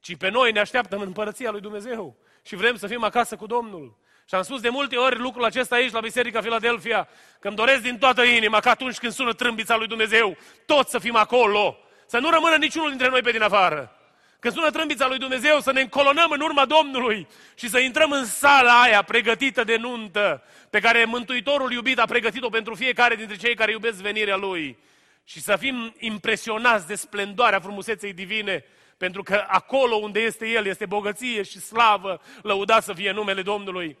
ci 0.00 0.16
pe 0.16 0.28
noi 0.28 0.52
ne 0.52 0.60
așteaptă 0.60 0.96
în 0.96 1.02
împărăția 1.02 1.50
lui 1.50 1.60
Dumnezeu 1.60 2.16
și 2.42 2.56
vrem 2.56 2.76
să 2.76 2.86
fim 2.86 3.04
acasă 3.04 3.36
cu 3.36 3.46
Domnul. 3.46 3.96
Și 4.28 4.34
am 4.34 4.42
spus 4.42 4.60
de 4.60 4.68
multe 4.68 4.96
ori 4.96 5.18
lucrul 5.18 5.44
acesta 5.44 5.74
aici 5.74 5.92
la 5.92 6.00
Biserica 6.00 6.40
Filadelfia, 6.40 7.08
că 7.40 7.48
îmi 7.48 7.56
doresc 7.56 7.80
din 7.80 7.98
toată 7.98 8.22
inima 8.22 8.60
că 8.60 8.68
atunci 8.68 8.98
când 8.98 9.12
sună 9.12 9.32
trâmbița 9.32 9.76
lui 9.76 9.86
Dumnezeu, 9.86 10.36
toți 10.66 10.90
să 10.90 10.98
fim 10.98 11.16
acolo, 11.16 11.78
să 12.06 12.18
nu 12.18 12.30
rămână 12.30 12.56
niciunul 12.56 12.88
dintre 12.88 13.08
noi 13.08 13.20
pe 13.20 13.30
din 13.30 13.42
afară. 13.42 13.96
Când 14.38 14.54
sună 14.54 14.70
trâmbița 14.70 15.08
lui 15.08 15.18
Dumnezeu, 15.18 15.60
să 15.60 15.72
ne 15.72 15.80
încolonăm 15.80 16.30
în 16.30 16.40
urma 16.40 16.64
Domnului 16.64 17.26
și 17.54 17.68
să 17.68 17.78
intrăm 17.78 18.10
în 18.10 18.24
sala 18.24 18.80
aia 18.80 19.02
pregătită 19.02 19.64
de 19.64 19.76
nuntă, 19.76 20.42
pe 20.70 20.80
care 20.80 21.04
Mântuitorul 21.04 21.72
iubit 21.72 21.98
a 21.98 22.04
pregătit-o 22.04 22.48
pentru 22.48 22.74
fiecare 22.74 23.14
dintre 23.14 23.36
cei 23.36 23.54
care 23.54 23.70
iubesc 23.70 24.00
venirea 24.00 24.36
Lui. 24.36 24.78
Și 25.24 25.40
să 25.40 25.56
fim 25.56 25.94
impresionați 25.98 26.86
de 26.86 26.94
splendoarea 26.94 27.60
frumuseței 27.60 28.12
divine, 28.12 28.64
pentru 28.96 29.22
că 29.22 29.44
acolo 29.48 29.94
unde 29.96 30.20
este 30.20 30.48
El 30.48 30.66
este 30.66 30.86
bogăție 30.86 31.42
și 31.42 31.60
slavă, 31.60 32.20
lăudat 32.42 32.82
să 32.82 32.92
fie 32.92 33.12
numele 33.12 33.42
Domnului. 33.42 33.96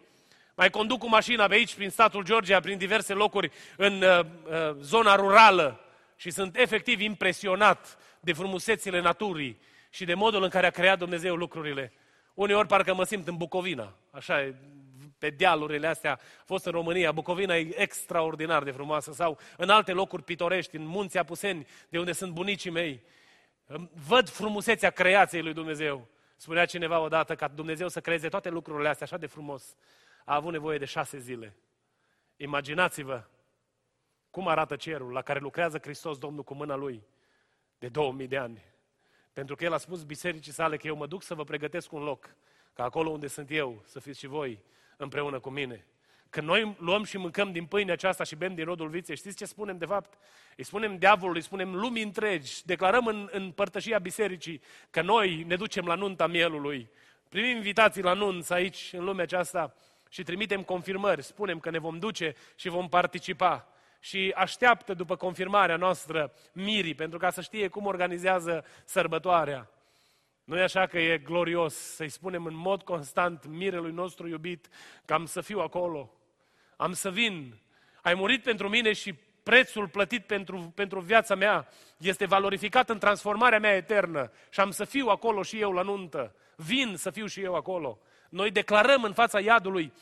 Mai 0.56 0.70
conduc 0.70 0.98
cu 0.98 1.08
mașina 1.08 1.46
pe 1.46 1.54
aici, 1.54 1.74
prin 1.74 1.90
statul 1.90 2.24
Georgia, 2.24 2.60
prin 2.60 2.78
diverse 2.78 3.12
locuri 3.12 3.50
în 3.76 4.02
uh, 4.02 4.20
uh, 4.20 4.76
zona 4.80 5.14
rurală 5.14 5.80
și 6.16 6.30
sunt 6.30 6.56
efectiv 6.56 7.00
impresionat 7.00 7.98
de 8.20 8.32
frumusețile 8.32 9.00
naturii 9.00 9.60
și 9.90 10.04
de 10.04 10.14
modul 10.14 10.42
în 10.42 10.48
care 10.48 10.66
a 10.66 10.70
creat 10.70 10.98
Dumnezeu 10.98 11.34
lucrurile. 11.34 11.92
Uneori 12.34 12.68
parcă 12.68 12.94
mă 12.94 13.04
simt 13.04 13.28
în 13.28 13.36
Bucovina, 13.36 13.92
așa 14.10 14.42
e, 14.42 14.54
pe 15.18 15.30
dealurile 15.30 15.86
astea. 15.86 16.12
A 16.12 16.42
fost 16.44 16.64
în 16.66 16.72
România, 16.72 17.12
Bucovina 17.12 17.56
e 17.56 17.80
extraordinar 17.80 18.62
de 18.62 18.70
frumoasă, 18.70 19.12
sau 19.12 19.38
în 19.56 19.68
alte 19.68 19.92
locuri 19.92 20.22
pitorești, 20.22 20.76
în 20.76 20.86
munții 20.86 21.18
Apuseni, 21.18 21.66
de 21.88 21.98
unde 21.98 22.12
sunt 22.12 22.32
bunicii 22.32 22.70
mei. 22.70 23.02
Văd 24.06 24.28
frumusețea 24.28 24.90
creației 24.90 25.42
lui 25.42 25.52
Dumnezeu. 25.52 26.06
Spunea 26.36 26.64
cineva 26.64 26.98
odată 26.98 27.34
ca 27.34 27.48
Dumnezeu 27.48 27.88
să 27.88 28.00
creeze 28.00 28.28
toate 28.28 28.48
lucrurile 28.48 28.88
astea 28.88 29.06
așa 29.06 29.16
de 29.16 29.26
frumos. 29.26 29.76
A 30.28 30.34
avut 30.34 30.52
nevoie 30.52 30.78
de 30.78 30.84
șase 30.84 31.18
zile. 31.18 31.56
Imaginați-vă 32.36 33.24
cum 34.30 34.48
arată 34.48 34.76
cerul 34.76 35.12
la 35.12 35.22
care 35.22 35.38
lucrează 35.38 35.78
Hristos 35.78 36.18
Domnul 36.18 36.42
cu 36.42 36.54
mâna 36.54 36.74
Lui 36.74 37.02
de 37.78 37.88
2000 37.88 38.26
de 38.26 38.36
ani. 38.36 38.62
Pentru 39.32 39.54
că 39.54 39.64
El 39.64 39.72
a 39.72 39.76
spus 39.76 40.02
bisericii 40.02 40.52
sale 40.52 40.76
că 40.76 40.86
eu 40.86 40.96
mă 40.96 41.06
duc 41.06 41.22
să 41.22 41.34
vă 41.34 41.44
pregătesc 41.44 41.92
un 41.92 42.02
loc, 42.02 42.34
ca 42.72 42.84
acolo 42.84 43.10
unde 43.10 43.26
sunt 43.26 43.50
eu, 43.50 43.82
să 43.84 44.00
fiți 44.00 44.18
și 44.18 44.26
voi 44.26 44.62
împreună 44.96 45.40
cu 45.40 45.50
mine. 45.50 45.86
Când 46.30 46.46
noi 46.46 46.76
luăm 46.78 47.04
și 47.04 47.16
mâncăm 47.16 47.52
din 47.52 47.66
pâine 47.66 47.92
aceasta 47.92 48.24
și 48.24 48.36
bem 48.36 48.54
din 48.54 48.64
rodul 48.64 48.88
viței, 48.88 49.16
știți 49.16 49.36
ce 49.36 49.44
spunem 49.44 49.78
de 49.78 49.86
fapt? 49.86 50.18
Îi 50.56 50.64
spunem 50.64 50.98
diavolului, 50.98 51.40
îi 51.40 51.46
spunem 51.46 51.74
lumii 51.74 52.02
întregi, 52.02 52.64
declarăm 52.64 53.06
în, 53.06 53.28
în 53.32 53.50
părtășia 53.50 53.98
bisericii 53.98 54.62
că 54.90 55.02
noi 55.02 55.42
ne 55.42 55.56
ducem 55.56 55.86
la 55.86 55.94
nunta 55.94 56.26
mielului. 56.26 56.90
Primim 57.28 57.56
invitații 57.56 58.02
la 58.02 58.12
nunți 58.12 58.52
aici, 58.52 58.90
în 58.92 59.04
lumea 59.04 59.24
aceasta, 59.24 59.74
și 60.08 60.22
trimitem 60.22 60.62
confirmări, 60.62 61.22
spunem 61.22 61.60
că 61.60 61.70
ne 61.70 61.78
vom 61.78 61.98
duce 61.98 62.34
și 62.54 62.68
vom 62.68 62.88
participa 62.88 63.68
și 64.00 64.32
așteaptă 64.36 64.94
după 64.94 65.16
confirmarea 65.16 65.76
noastră 65.76 66.32
mirii, 66.52 66.94
pentru 66.94 67.18
ca 67.18 67.30
să 67.30 67.40
știe 67.40 67.68
cum 67.68 67.86
organizează 67.86 68.64
sărbătoarea. 68.84 69.70
Nu 70.44 70.58
e 70.58 70.62
așa 70.62 70.86
că 70.86 70.98
e 70.98 71.18
glorios 71.18 71.74
să-i 71.74 72.08
spunem 72.08 72.44
în 72.44 72.54
mod 72.54 72.82
constant 72.82 73.46
mirelui 73.46 73.92
nostru 73.92 74.28
iubit 74.28 74.68
că 75.04 75.14
am 75.14 75.26
să 75.26 75.40
fiu 75.40 75.60
acolo, 75.60 76.12
am 76.76 76.92
să 76.92 77.10
vin, 77.10 77.58
ai 78.02 78.14
murit 78.14 78.42
pentru 78.42 78.68
mine 78.68 78.92
și 78.92 79.14
prețul 79.42 79.88
plătit 79.88 80.24
pentru, 80.26 80.72
pentru 80.74 81.00
viața 81.00 81.34
mea 81.34 81.68
este 81.96 82.26
valorificat 82.26 82.88
în 82.88 82.98
transformarea 82.98 83.58
mea 83.58 83.76
eternă 83.76 84.30
și 84.50 84.60
am 84.60 84.70
să 84.70 84.84
fiu 84.84 85.08
acolo 85.08 85.42
și 85.42 85.60
eu 85.60 85.72
la 85.72 85.82
nuntă. 85.82 86.34
Vin 86.56 86.94
să 86.96 87.10
fiu 87.10 87.26
și 87.26 87.40
eu 87.40 87.54
acolo. 87.54 87.98
Noi 88.36 88.50
declarăm 88.50 89.04
în 89.04 89.12
fața 89.12 89.40
iadului, 89.40 89.92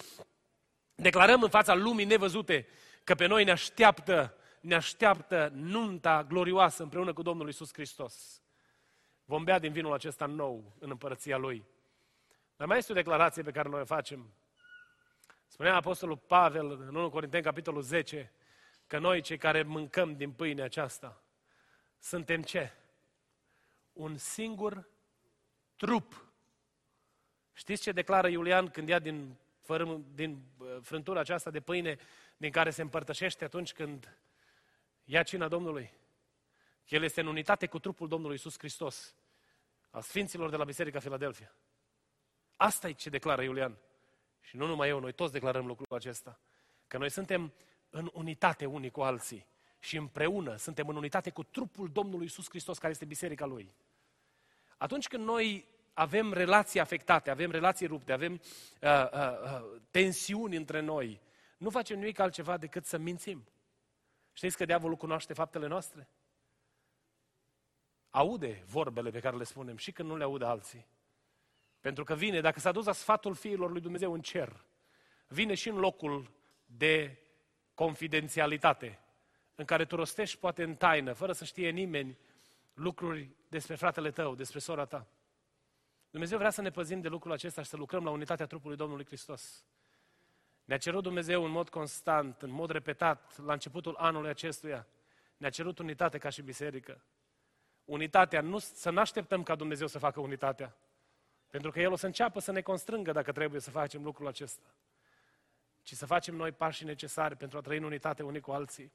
declarăm 0.95 1.43
în 1.43 1.49
fața 1.49 1.75
lumii 1.75 2.05
nevăzute 2.05 2.67
că 3.05 3.15
pe 3.15 3.27
noi 3.27 3.45
ne 3.45 3.51
așteaptă, 3.51 4.37
ne 4.61 4.75
așteaptă 4.75 5.51
nunta 5.55 6.25
glorioasă 6.25 6.83
împreună 6.83 7.13
cu 7.13 7.23
Domnul 7.23 7.49
Isus 7.49 7.73
Hristos. 7.73 8.43
Vom 9.25 9.45
bea 9.45 9.59
din 9.59 9.73
vinul 9.73 9.93
acesta 9.93 10.27
nou 10.27 10.73
în 10.79 10.91
împărăția 10.91 11.37
Lui. 11.37 11.65
Dar 12.57 12.67
mai 12.67 12.79
este 12.79 12.93
o 12.93 12.95
declarație 12.95 13.43
pe 13.43 13.51
care 13.51 13.69
noi 13.69 13.81
o 13.81 13.85
facem. 13.85 14.35
Spunea 15.47 15.75
Apostolul 15.75 16.17
Pavel 16.17 16.71
în 16.71 16.95
1 16.95 17.11
Corinteni, 17.11 17.43
capitolul 17.43 17.83
10, 17.83 18.33
că 18.87 18.99
noi, 18.99 19.21
cei 19.21 19.39
care 19.39 19.63
mâncăm 19.63 20.17
din 20.17 20.33
pâine 20.33 20.63
aceasta, 20.63 21.23
suntem 21.99 22.43
ce? 22.43 22.73
Un 23.93 24.17
singur 24.17 24.89
trup. 25.77 26.34
Știți 27.55 27.83
ce 27.83 27.93
declară 27.93 28.29
Iulian 28.29 28.69
când 28.69 28.89
ia 28.89 28.99
din, 28.99 29.37
fărâm, 29.61 30.05
din 30.15 30.43
uh, 30.59 30.77
frântura 30.83 31.21
aceasta 31.21 31.51
de 31.51 31.61
pâine 31.61 31.99
din 32.37 32.51
care 32.51 32.71
se 32.71 32.83
împărtășește 32.83 33.45
atunci 33.45 33.73
când 33.73 34.19
ia 35.05 35.23
cina 35.23 35.49
Domnului? 35.49 35.93
El 36.89 37.03
este 37.03 37.21
în 37.21 37.27
unitate 37.27 37.67
cu 37.67 37.79
trupul 37.79 38.09
Domnului 38.09 38.37
Isus 38.37 38.59
Hristos, 38.59 39.15
al 39.91 40.03
Sfinților 40.03 40.51
de 40.51 40.57
la 40.57 40.65
Biserica 40.65 40.99
Filadelfia. 40.99 41.55
Asta 42.57 42.89
e 42.89 42.93
ce 42.93 43.11
declară 43.11 43.43
Iulian. 43.43 43.77
Și 44.41 44.57
nu 44.57 44.67
numai 44.67 44.89
eu, 44.89 45.01
noi 45.01 45.13
toți 45.13 45.33
declarăm 45.33 45.67
lucrul 45.67 45.97
acesta. 45.97 46.41
Că 46.87 46.99
noi 46.99 47.11
suntem 47.11 47.53
în 47.91 48.11
unitate 48.13 48.67
unii 48.67 48.91
cu 48.91 49.01
alții 49.01 49.47
și 49.79 49.97
împreună 49.97 50.57
suntem 50.57 50.89
în 50.89 50.97
unitate 50.97 51.31
cu 51.31 51.43
trupul 51.43 51.89
Domnului 51.89 52.27
Isus 52.27 52.49
Hristos, 52.49 52.79
care 52.79 52.93
este 52.93 53.05
biserica 53.05 53.45
Lui. 53.45 53.75
Atunci 54.77 55.09
când 55.09 55.25
noi 55.25 55.74
avem 55.95 56.33
relații 56.33 56.81
afectate, 56.81 57.31
avem 57.31 57.51
relații 57.51 57.87
rupte, 57.87 58.13
avem 58.13 58.33
uh, 58.33 59.11
uh, 59.13 59.41
uh, 59.43 59.81
tensiuni 59.91 60.57
între 60.57 60.81
noi, 60.81 61.21
nu 61.59 61.71
facem 61.71 61.99
nimic 61.99 62.19
altceva 62.19 62.57
decât 62.57 62.85
să 62.85 62.99
mințim. 62.99 63.47
Știți 64.33 64.57
că 64.57 64.65
diavolul 64.65 64.97
cunoaște 64.97 65.33
faptele 65.33 65.67
noastre? 65.67 66.09
Aude 68.11 68.63
vorbele 68.67 69.11
pe 69.11 69.21
care 69.21 69.37
le 69.37 69.45
spunem 69.45 69.77
și 69.77 69.93
când 69.93 70.09
nu 70.09 70.17
le 70.17 70.25
audă 70.25 70.47
alții. 70.47 70.87
Pentru 71.81 72.05
că 72.05 72.15
vine, 72.15 72.41
dacă 72.41 72.61
s-a 72.61 72.73
dus 72.73 72.85
la 72.85 72.93
sfatul 72.93 73.35
fiilor 73.35 73.71
lui 73.71 73.81
Dumnezeu 73.81 74.13
în 74.13 74.21
cer, 74.21 74.65
vine 75.29 75.55
și 75.55 75.69
în 75.69 75.77
locul 75.77 76.31
de 76.67 77.19
confidențialitate, 77.75 78.99
în 79.55 79.65
care 79.65 79.85
tu 79.85 79.97
rostești 79.97 80.39
poate 80.39 80.63
în 80.63 80.75
taină, 80.75 81.13
fără 81.13 81.33
să 81.33 81.45
știe 81.45 81.71
nimeni, 81.71 82.19
lucruri 82.75 83.31
despre 83.49 83.75
fratele 83.75 84.11
tău, 84.11 84.35
despre 84.35 84.59
sora 84.59 84.85
ta. 84.85 85.07
Dumnezeu 86.15 86.39
vrea 86.39 86.51
să 86.51 86.63
ne 86.63 86.71
păzim 86.71 87.01
de 87.01 87.09
lucrul 87.09 87.33
acesta 87.33 87.63
și 87.63 87.69
să 87.69 87.77
lucrăm 87.77 88.05
la 88.05 88.11
unitatea 88.11 88.47
trupului 88.47 88.77
Domnului 88.77 89.05
Hristos. 89.05 89.65
Ne-a 90.65 90.79
cerut 90.79 91.03
Dumnezeu 91.03 91.45
în 91.45 91.51
mod 91.51 91.69
constant, 91.69 92.43
în 92.43 92.51
mod 92.51 92.71
repetat, 92.71 93.39
la 93.39 93.53
începutul 93.53 93.97
anului 93.99 94.29
acestuia, 94.29 94.87
ne-a 95.37 95.51
cerut 95.51 95.79
unitate 95.79 96.19
ca 96.19 96.29
și 96.29 96.43
biserică. 96.43 97.05
Unitatea, 97.85 98.41
nu, 98.41 98.59
să 98.59 98.91
nu 98.91 99.01
așteptăm 99.01 99.43
ca 99.43 99.55
Dumnezeu 99.55 99.87
să 99.87 99.99
facă 99.99 100.21
unitatea. 100.21 100.77
Pentru 101.51 101.71
că 101.71 101.81
El 101.81 101.93
o 101.93 101.97
să 101.97 102.07
înceapă 102.07 102.41
să 102.41 102.53
ne 102.53 102.61
constrângă 102.61 103.13
dacă 103.13 103.33
trebuie 103.33 103.61
să 103.61 103.71
facem 103.71 104.03
lucrul 104.03 104.27
acesta. 104.27 104.75
Ci 105.83 105.93
să 105.93 106.07
facem 106.07 106.35
noi 106.35 106.53
pașii 106.53 106.87
necesari 106.87 107.37
pentru 107.37 107.59
a 107.59 107.61
trăi 107.61 107.77
în 107.77 107.85
unitate 107.85 108.23
unii 108.23 108.41
cu 108.41 108.51
alții. 108.51 108.93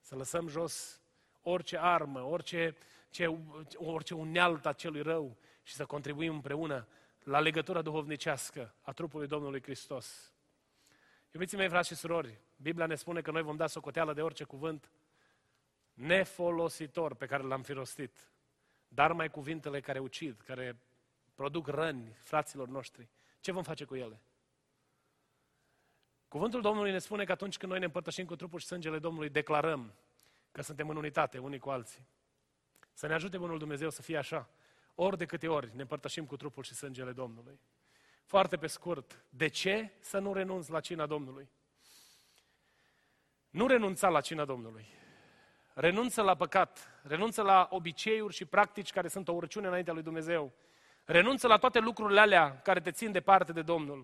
Să 0.00 0.16
lăsăm 0.16 0.48
jos 0.48 1.00
orice 1.42 1.78
armă, 1.78 2.20
orice, 2.20 2.76
ce, 3.10 3.38
orice 3.74 4.14
unealtă 4.14 4.68
a 4.68 4.72
celui 4.72 5.02
rău 5.02 5.36
și 5.64 5.74
să 5.74 5.86
contribuim 5.86 6.34
împreună 6.34 6.88
la 7.22 7.40
legătura 7.40 7.82
duhovnicească 7.82 8.74
a 8.80 8.92
trupului 8.92 9.26
Domnului 9.26 9.62
Hristos. 9.62 10.32
Iubiții 11.30 11.56
mei, 11.56 11.68
frați 11.68 11.88
și 11.88 11.94
surori, 11.94 12.40
Biblia 12.56 12.86
ne 12.86 12.94
spune 12.94 13.20
că 13.20 13.30
noi 13.30 13.42
vom 13.42 13.56
da 13.56 13.66
socoteală 13.66 14.12
de 14.12 14.22
orice 14.22 14.44
cuvânt 14.44 14.90
nefolositor 15.94 17.14
pe 17.14 17.26
care 17.26 17.42
l-am 17.42 17.62
fi 17.62 17.72
rostit, 17.72 18.30
dar 18.88 19.12
mai 19.12 19.30
cuvintele 19.30 19.80
care 19.80 19.98
ucid, 19.98 20.40
care 20.40 20.78
produc 21.34 21.66
răni 21.66 22.16
fraților 22.22 22.68
noștri. 22.68 23.08
Ce 23.40 23.52
vom 23.52 23.62
face 23.62 23.84
cu 23.84 23.94
ele? 23.94 24.20
Cuvântul 26.28 26.60
Domnului 26.60 26.90
ne 26.90 26.98
spune 26.98 27.24
că 27.24 27.32
atunci 27.32 27.56
când 27.56 27.70
noi 27.70 27.80
ne 27.80 27.86
împărtășim 27.86 28.26
cu 28.26 28.36
trupul 28.36 28.58
și 28.58 28.66
sângele 28.66 28.98
Domnului, 28.98 29.28
declarăm 29.28 29.94
că 30.52 30.62
suntem 30.62 30.88
în 30.88 30.96
unitate 30.96 31.38
unii 31.38 31.58
cu 31.58 31.70
alții. 31.70 32.06
Să 32.92 33.06
ne 33.06 33.14
ajute 33.14 33.38
Bunul 33.38 33.58
Dumnezeu 33.58 33.90
să 33.90 34.02
fie 34.02 34.16
așa. 34.16 34.48
Ori 34.94 35.16
de 35.16 35.24
câte 35.24 35.48
ori 35.48 35.70
ne 35.74 35.80
împărtășim 35.80 36.26
cu 36.26 36.36
trupul 36.36 36.62
și 36.62 36.74
sângele 36.74 37.12
Domnului. 37.12 37.60
Foarte 38.24 38.56
pe 38.56 38.66
scurt, 38.66 39.24
de 39.28 39.48
ce 39.48 39.92
să 40.00 40.18
nu 40.18 40.32
renunți 40.32 40.70
la 40.70 40.80
cina 40.80 41.06
Domnului? 41.06 41.50
Nu 43.50 43.66
renunța 43.66 44.08
la 44.08 44.20
cina 44.20 44.44
Domnului. 44.44 44.86
Renunță 45.74 46.22
la 46.22 46.34
păcat, 46.34 47.00
renunță 47.02 47.42
la 47.42 47.68
obiceiuri 47.70 48.34
și 48.34 48.44
practici 48.44 48.92
care 48.92 49.08
sunt 49.08 49.28
o 49.28 49.32
urăciune 49.32 49.66
înaintea 49.66 49.92
lui 49.92 50.02
Dumnezeu. 50.02 50.52
Renunță 51.04 51.46
la 51.46 51.56
toate 51.56 51.78
lucrurile 51.78 52.20
alea 52.20 52.60
care 52.60 52.80
te 52.80 52.90
țin 52.90 53.12
departe 53.12 53.52
de 53.52 53.62
Domnul. 53.62 53.98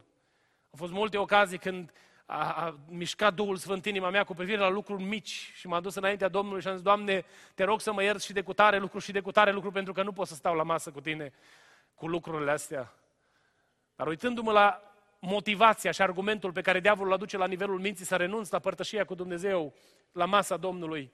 Au 0.71 0.77
fost 0.77 0.93
multe 0.93 1.19
ocazii 1.19 1.59
când 1.59 1.93
a, 2.31 2.65
a 2.65 2.79
mișcat 2.89 3.35
Duhul 3.35 3.57
Sfânt 3.57 3.87
inima 3.87 4.11
mea 4.11 4.25
cu 4.25 4.35
privire 4.35 4.59
la 4.59 4.69
lucruri 4.69 5.03
mici 5.03 5.53
și 5.55 5.67
m-a 5.67 5.81
dus 5.81 5.95
înaintea 5.95 6.29
Domnului 6.29 6.61
și 6.61 6.69
am 6.69 6.75
zis, 6.75 6.83
Doamne, 6.83 7.25
te 7.55 7.65
rog 7.65 7.81
să 7.81 7.93
mă 7.93 8.03
ierți 8.03 8.25
și 8.27 8.33
de 8.33 8.41
cutare 8.43 8.79
lucru 8.79 8.99
și 8.99 9.13
de 9.13 9.21
cutare 9.21 9.53
lucru 9.53 9.71
pentru 9.71 9.93
că 9.93 10.03
nu 10.03 10.13
pot 10.13 10.27
să 10.27 10.35
stau 10.35 10.55
la 10.55 10.63
masă 10.63 10.91
cu 10.91 11.01
tine 11.01 11.33
cu 11.95 12.07
lucrurile 12.07 12.51
astea. 12.51 12.93
Dar 13.97 14.07
uitându-mă 14.07 14.53
la 14.53 14.83
motivația 15.19 15.91
și 15.91 16.03
argumentul 16.03 16.53
pe 16.53 16.61
care 16.61 16.81
diavolul 16.81 17.09
îl 17.09 17.17
aduce 17.17 17.37
la 17.37 17.47
nivelul 17.47 17.81
minții 17.81 18.05
să 18.05 18.17
renunț 18.17 18.51
la 18.51 18.59
părtășia 18.59 19.05
cu 19.05 19.15
Dumnezeu, 19.15 19.75
la 20.13 20.25
masa 20.25 20.57
Domnului, 20.57 21.13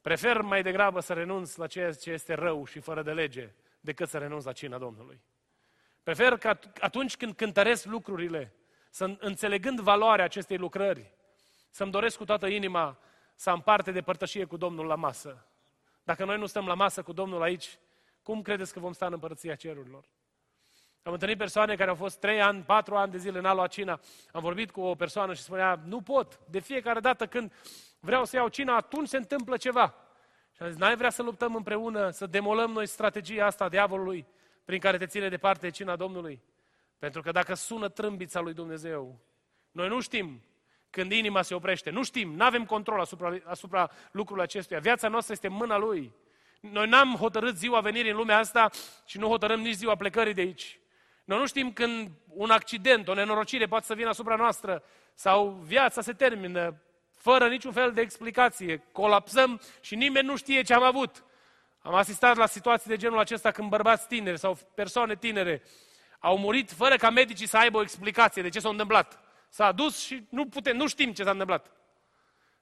prefer 0.00 0.40
mai 0.40 0.62
degrabă 0.62 1.00
să 1.00 1.12
renunț 1.12 1.56
la 1.56 1.66
ceea 1.66 1.92
ce 1.92 2.10
este 2.10 2.34
rău 2.34 2.64
și 2.64 2.80
fără 2.80 3.02
de 3.02 3.12
lege, 3.12 3.52
decât 3.80 4.08
să 4.08 4.18
renunț 4.18 4.44
la 4.44 4.52
cina 4.52 4.78
Domnului. 4.78 5.20
Prefer 6.02 6.36
că 6.36 6.58
atunci 6.80 7.16
când 7.16 7.34
cântăresc 7.34 7.84
lucrurile, 7.84 8.52
să 8.90 9.16
înțelegând 9.18 9.80
valoarea 9.80 10.24
acestei 10.24 10.56
lucrări, 10.56 11.12
să-mi 11.70 11.90
doresc 11.90 12.16
cu 12.16 12.24
toată 12.24 12.46
inima 12.46 12.98
să 13.34 13.50
am 13.50 13.60
parte 13.60 13.90
de 13.90 14.00
părtășie 14.00 14.44
cu 14.44 14.56
Domnul 14.56 14.86
la 14.86 14.94
masă. 14.94 15.46
Dacă 16.02 16.24
noi 16.24 16.38
nu 16.38 16.46
stăm 16.46 16.66
la 16.66 16.74
masă 16.74 17.02
cu 17.02 17.12
Domnul 17.12 17.42
aici, 17.42 17.78
cum 18.22 18.42
credeți 18.42 18.72
că 18.72 18.80
vom 18.80 18.92
sta 18.92 19.06
în 19.06 19.12
împărăția 19.12 19.54
cerurilor? 19.54 20.04
Am 21.02 21.12
întâlnit 21.12 21.38
persoane 21.38 21.76
care 21.76 21.90
au 21.90 21.96
fost 21.96 22.18
trei 22.18 22.40
ani, 22.40 22.62
patru 22.62 22.96
ani 22.96 23.10
de 23.10 23.18
zile 23.18 23.40
n-a 23.40 23.52
luat 23.52 23.70
cina. 23.70 24.00
Am 24.32 24.42
vorbit 24.42 24.70
cu 24.70 24.80
o 24.80 24.94
persoană 24.94 25.34
și 25.34 25.42
spunea, 25.42 25.80
nu 25.84 26.00
pot. 26.00 26.40
De 26.50 26.58
fiecare 26.58 27.00
dată 27.00 27.26
când 27.26 27.52
vreau 28.00 28.24
să 28.24 28.36
iau 28.36 28.48
cina, 28.48 28.76
atunci 28.76 29.08
se 29.08 29.16
întâmplă 29.16 29.56
ceva. 29.56 29.94
Și 30.56 30.62
am 30.62 30.68
zis, 30.68 30.78
n-ai 30.78 30.96
vrea 30.96 31.10
să 31.10 31.22
luptăm 31.22 31.54
împreună, 31.54 32.10
să 32.10 32.26
demolăm 32.26 32.70
noi 32.70 32.86
strategia 32.86 33.46
asta 33.46 33.64
a 33.64 33.68
diavolului 33.68 34.26
prin 34.64 34.78
care 34.78 34.98
te 34.98 35.06
ține 35.06 35.28
departe 35.28 35.66
de 35.66 35.72
cina 35.72 35.96
Domnului? 35.96 36.42
Pentru 37.00 37.22
că 37.22 37.30
dacă 37.30 37.54
sună 37.54 37.88
trâmbița 37.88 38.40
lui 38.40 38.52
Dumnezeu, 38.52 39.18
noi 39.70 39.88
nu 39.88 40.00
știm 40.00 40.42
când 40.90 41.12
inima 41.12 41.42
se 41.42 41.54
oprește, 41.54 41.90
nu 41.90 42.02
știm, 42.02 42.34
nu 42.34 42.44
avem 42.44 42.64
control 42.64 43.00
asupra, 43.00 43.36
asupra 43.44 43.90
lucrului 44.10 44.42
acestuia. 44.42 44.78
Viața 44.78 45.08
noastră 45.08 45.32
este 45.32 45.46
în 45.46 45.52
mâna 45.52 45.78
Lui. 45.78 46.12
Noi 46.60 46.88
n-am 46.88 47.14
hotărât 47.14 47.56
ziua 47.56 47.80
venirii 47.80 48.10
în 48.10 48.16
lumea 48.16 48.38
asta 48.38 48.70
și 49.04 49.18
nu 49.18 49.28
hotărâm 49.28 49.60
nici 49.60 49.74
ziua 49.74 49.94
plecării 49.94 50.34
de 50.34 50.40
aici. 50.40 50.78
Noi 51.24 51.38
nu 51.38 51.46
știm 51.46 51.72
când 51.72 52.10
un 52.26 52.50
accident, 52.50 53.08
o 53.08 53.14
nenorocire 53.14 53.66
poate 53.66 53.86
să 53.86 53.94
vină 53.94 54.08
asupra 54.08 54.36
noastră 54.36 54.82
sau 55.14 55.48
viața 55.48 56.00
se 56.00 56.12
termină 56.12 56.82
fără 57.14 57.48
niciun 57.48 57.72
fel 57.72 57.92
de 57.92 58.00
explicație. 58.00 58.82
Colapsăm 58.92 59.60
și 59.80 59.94
nimeni 59.94 60.26
nu 60.26 60.36
știe 60.36 60.62
ce 60.62 60.74
am 60.74 60.82
avut. 60.82 61.24
Am 61.82 61.94
asistat 61.94 62.36
la 62.36 62.46
situații 62.46 62.90
de 62.90 62.96
genul 62.96 63.18
acesta 63.18 63.50
când 63.50 63.68
bărbați 63.68 64.06
tineri 64.06 64.38
sau 64.38 64.58
persoane 64.74 65.16
tinere 65.16 65.62
au 66.20 66.38
murit 66.38 66.70
fără 66.70 66.96
ca 66.96 67.10
medicii 67.10 67.46
să 67.46 67.56
aibă 67.56 67.78
o 67.78 67.82
explicație 67.82 68.42
de 68.42 68.48
ce 68.48 68.60
s-a 68.60 68.68
întâmplat. 68.68 69.20
S-a 69.48 69.72
dus 69.72 69.98
și 69.98 70.26
nu, 70.30 70.46
putem, 70.46 70.76
nu 70.76 70.88
știm 70.88 71.12
ce 71.12 71.22
s-a 71.22 71.30
întâmplat. 71.30 71.72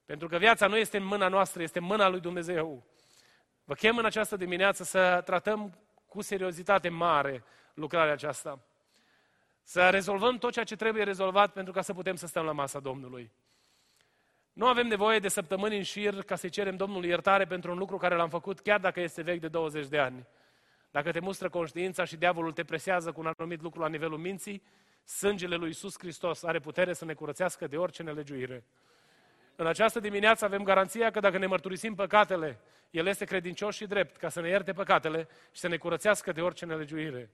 Pentru 0.04 0.28
că 0.28 0.36
viața 0.36 0.66
nu 0.66 0.76
este 0.76 0.96
în 0.96 1.04
mâna 1.04 1.28
noastră, 1.28 1.62
este 1.62 1.78
în 1.78 1.84
mâna 1.84 2.08
lui 2.08 2.20
Dumnezeu. 2.20 2.86
Vă 3.64 3.74
chem 3.74 3.96
în 3.96 4.04
această 4.04 4.36
dimineață 4.36 4.84
să 4.84 5.22
tratăm 5.24 5.78
cu 6.06 6.22
seriozitate 6.22 6.88
mare 6.88 7.44
lucrarea 7.74 8.12
aceasta. 8.12 8.60
Să 9.62 9.88
rezolvăm 9.88 10.38
tot 10.38 10.52
ceea 10.52 10.64
ce 10.64 10.76
trebuie 10.76 11.04
rezolvat 11.04 11.52
pentru 11.52 11.72
ca 11.72 11.82
să 11.82 11.94
putem 11.94 12.16
să 12.16 12.26
stăm 12.26 12.44
la 12.44 12.52
masa 12.52 12.80
Domnului. 12.80 13.32
Nu 14.52 14.66
avem 14.66 14.86
nevoie 14.86 15.18
de 15.18 15.28
săptămâni 15.28 15.76
în 15.76 15.82
șir 15.82 16.22
ca 16.22 16.36
să 16.36 16.48
cerem 16.48 16.76
Domnului 16.76 17.08
iertare 17.08 17.44
pentru 17.44 17.70
un 17.70 17.78
lucru 17.78 17.96
care 17.96 18.14
l-am 18.14 18.28
făcut 18.28 18.60
chiar 18.60 18.80
dacă 18.80 19.00
este 19.00 19.22
vechi 19.22 19.40
de 19.40 19.48
20 19.48 19.86
de 19.86 19.98
ani. 19.98 20.26
Dacă 20.90 21.10
te 21.10 21.20
mustră 21.20 21.48
conștiința 21.48 22.04
și 22.04 22.16
diavolul 22.16 22.52
te 22.52 22.64
presează 22.64 23.12
cu 23.12 23.20
un 23.20 23.32
anumit 23.36 23.62
lucru 23.62 23.80
la 23.80 23.88
nivelul 23.88 24.18
minții, 24.18 24.62
sângele 25.04 25.56
lui 25.56 25.66
Iisus 25.66 25.98
Hristos 25.98 26.42
are 26.42 26.58
putere 26.58 26.92
să 26.92 27.04
ne 27.04 27.14
curățească 27.14 27.66
de 27.66 27.76
orice 27.76 28.02
nelegiuire. 28.02 28.64
În 29.56 29.66
această 29.66 30.00
dimineață 30.00 30.44
avem 30.44 30.62
garanția 30.62 31.10
că 31.10 31.20
dacă 31.20 31.38
ne 31.38 31.46
mărturisim 31.46 31.94
păcatele, 31.94 32.60
El 32.90 33.06
este 33.06 33.24
credincios 33.24 33.74
și 33.74 33.86
drept 33.86 34.16
ca 34.16 34.28
să 34.28 34.40
ne 34.40 34.48
ierte 34.48 34.72
păcatele 34.72 35.28
și 35.52 35.60
să 35.60 35.68
ne 35.68 35.76
curățească 35.76 36.32
de 36.32 36.40
orice 36.40 36.64
nelegiuire. 36.64 37.30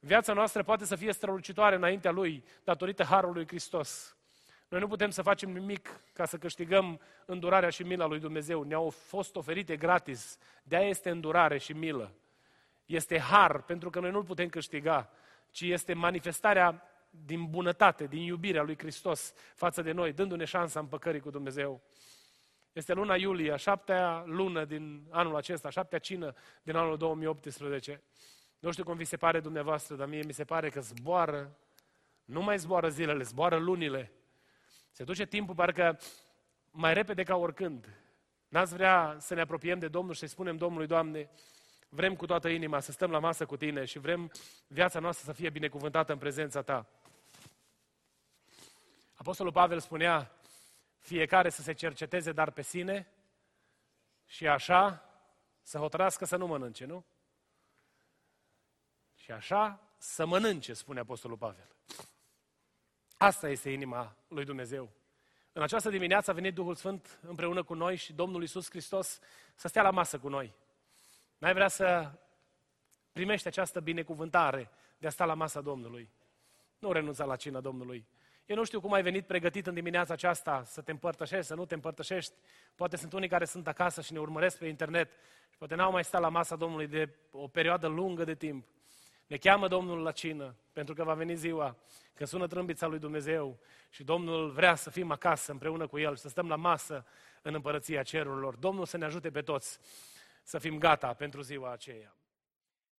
Viața 0.00 0.32
noastră 0.32 0.62
poate 0.62 0.84
să 0.84 0.96
fie 0.96 1.12
strălucitoare 1.12 1.76
înaintea 1.76 2.10
Lui, 2.10 2.44
datorită 2.64 3.02
Harului 3.02 3.46
Hristos. 3.46 4.16
Noi 4.68 4.80
nu 4.80 4.88
putem 4.88 5.10
să 5.10 5.22
facem 5.22 5.50
nimic 5.50 6.00
ca 6.12 6.24
să 6.24 6.36
câștigăm 6.36 7.00
îndurarea 7.26 7.70
și 7.70 7.82
mila 7.82 8.06
lui 8.06 8.18
Dumnezeu. 8.18 8.62
Ne-au 8.62 8.90
fost 8.90 9.36
oferite 9.36 9.76
gratis. 9.76 10.38
De-aia 10.62 10.88
este 10.88 11.10
îndurare 11.10 11.58
și 11.58 11.72
milă. 11.72 12.12
Este 12.84 13.18
har, 13.18 13.62
pentru 13.62 13.90
că 13.90 14.00
noi 14.00 14.10
nu-l 14.10 14.24
putem 14.24 14.48
câștiga, 14.48 15.10
ci 15.50 15.60
este 15.60 15.92
manifestarea 15.92 16.82
din 17.10 17.50
bunătate, 17.50 18.06
din 18.06 18.22
iubirea 18.22 18.62
lui 18.62 18.78
Hristos 18.78 19.32
față 19.54 19.82
de 19.82 19.92
noi, 19.92 20.12
dându-ne 20.12 20.44
șansa 20.44 20.80
împăcării 20.80 21.20
cu 21.20 21.30
Dumnezeu. 21.30 21.82
Este 22.72 22.92
luna 22.92 23.14
iulie, 23.14 23.52
a 23.52 23.56
șaptea 23.56 24.22
lună 24.26 24.64
din 24.64 25.06
anul 25.10 25.36
acesta, 25.36 25.68
a 25.68 25.70
șaptea 25.70 25.98
cină 25.98 26.34
din 26.62 26.76
anul 26.76 26.96
2018. 26.96 28.02
Nu 28.58 28.72
știu 28.72 28.84
cum 28.84 28.96
vi 28.96 29.04
se 29.04 29.16
pare 29.16 29.40
dumneavoastră, 29.40 29.96
dar 29.96 30.06
mie 30.06 30.22
mi 30.24 30.32
se 30.32 30.44
pare 30.44 30.68
că 30.68 30.80
zboară, 30.80 31.56
nu 32.24 32.42
mai 32.42 32.58
zboară 32.58 32.88
zilele, 32.88 33.22
zboară 33.22 33.56
lunile. 33.56 34.12
Se 34.90 35.04
duce 35.04 35.26
timpul 35.26 35.54
parcă 35.54 35.98
mai 36.70 36.94
repede 36.94 37.22
ca 37.22 37.36
oricând. 37.36 37.88
N-ați 38.48 38.74
vrea 38.74 39.16
să 39.18 39.34
ne 39.34 39.40
apropiem 39.40 39.78
de 39.78 39.88
Domnul 39.88 40.14
și 40.14 40.20
să 40.20 40.26
spunem 40.26 40.56
Domnului, 40.56 40.86
Doamne, 40.86 41.30
vrem 41.94 42.16
cu 42.16 42.26
toată 42.26 42.48
inima 42.48 42.80
să 42.80 42.92
stăm 42.92 43.10
la 43.10 43.18
masă 43.18 43.46
cu 43.46 43.56
Tine 43.56 43.84
și 43.84 43.98
vrem 43.98 44.32
viața 44.66 44.98
noastră 44.98 45.24
să 45.24 45.32
fie 45.32 45.50
binecuvântată 45.50 46.12
în 46.12 46.18
prezența 46.18 46.62
Ta. 46.62 46.86
Apostolul 49.14 49.52
Pavel 49.52 49.80
spunea, 49.80 50.32
fiecare 50.98 51.48
să 51.50 51.62
se 51.62 51.72
cerceteze 51.72 52.32
dar 52.32 52.50
pe 52.50 52.62
sine 52.62 53.08
și 54.26 54.48
așa 54.48 55.08
să 55.62 55.78
hotărască 55.78 56.24
să 56.24 56.36
nu 56.36 56.46
mănânce, 56.46 56.84
nu? 56.84 57.04
Și 59.14 59.30
așa 59.30 59.80
să 59.98 60.26
mănânce, 60.26 60.72
spune 60.72 61.00
Apostolul 61.00 61.36
Pavel. 61.36 61.68
Asta 63.16 63.48
este 63.48 63.70
inima 63.70 64.16
lui 64.28 64.44
Dumnezeu. 64.44 64.90
În 65.52 65.62
această 65.62 65.90
dimineață 65.90 66.30
a 66.30 66.34
venit 66.34 66.54
Duhul 66.54 66.74
Sfânt 66.74 67.18
împreună 67.22 67.62
cu 67.62 67.74
noi 67.74 67.96
și 67.96 68.12
Domnul 68.12 68.40
Iisus 68.40 68.68
Hristos 68.68 69.20
să 69.54 69.68
stea 69.68 69.82
la 69.82 69.90
masă 69.90 70.18
cu 70.18 70.28
noi. 70.28 70.54
N-ai 71.44 71.54
vrea 71.54 71.68
să 71.68 72.10
primești 73.12 73.46
această 73.46 73.80
binecuvântare 73.80 74.70
de 74.98 75.06
a 75.06 75.10
sta 75.10 75.24
la 75.24 75.34
masa 75.34 75.60
Domnului. 75.60 76.10
Nu 76.78 76.92
renunța 76.92 77.24
la 77.24 77.36
cina 77.36 77.60
Domnului. 77.60 78.06
Eu 78.46 78.56
nu 78.56 78.64
știu 78.64 78.80
cum 78.80 78.92
ai 78.92 79.02
venit 79.02 79.26
pregătit 79.26 79.66
în 79.66 79.74
dimineața 79.74 80.12
aceasta 80.12 80.62
să 80.66 80.80
te 80.80 80.90
împărtășești, 80.90 81.46
să 81.46 81.54
nu 81.54 81.64
te 81.64 81.74
împărtășești. 81.74 82.32
Poate 82.74 82.96
sunt 82.96 83.12
unii 83.12 83.28
care 83.28 83.44
sunt 83.44 83.68
acasă 83.68 84.00
și 84.00 84.12
ne 84.12 84.18
urmăresc 84.18 84.58
pe 84.58 84.66
internet 84.66 85.10
și 85.50 85.56
poate 85.58 85.74
n-au 85.74 85.90
mai 85.90 86.04
stat 86.04 86.20
la 86.20 86.28
masa 86.28 86.56
Domnului 86.56 86.86
de 86.86 87.14
o 87.30 87.48
perioadă 87.48 87.86
lungă 87.86 88.24
de 88.24 88.34
timp. 88.34 88.66
Ne 89.26 89.36
cheamă 89.36 89.68
Domnul 89.68 90.02
la 90.02 90.12
cină, 90.12 90.54
pentru 90.72 90.94
că 90.94 91.04
va 91.04 91.14
veni 91.14 91.34
ziua 91.34 91.76
când 92.14 92.28
sună 92.28 92.46
trâmbița 92.46 92.86
lui 92.86 92.98
Dumnezeu 92.98 93.58
și 93.90 94.04
Domnul 94.04 94.50
vrea 94.50 94.74
să 94.74 94.90
fim 94.90 95.10
acasă 95.10 95.52
împreună 95.52 95.86
cu 95.86 95.98
El, 95.98 96.16
să 96.16 96.28
stăm 96.28 96.48
la 96.48 96.56
masă 96.56 97.06
în 97.42 97.54
împărăția 97.54 98.02
cerurilor. 98.02 98.56
Domnul 98.56 98.84
să 98.84 98.96
ne 98.96 99.04
ajute 99.04 99.30
pe 99.30 99.42
toți 99.42 99.80
să 100.44 100.58
fim 100.58 100.78
gata 100.78 101.14
pentru 101.14 101.40
ziua 101.40 101.72
aceea. 101.72 102.16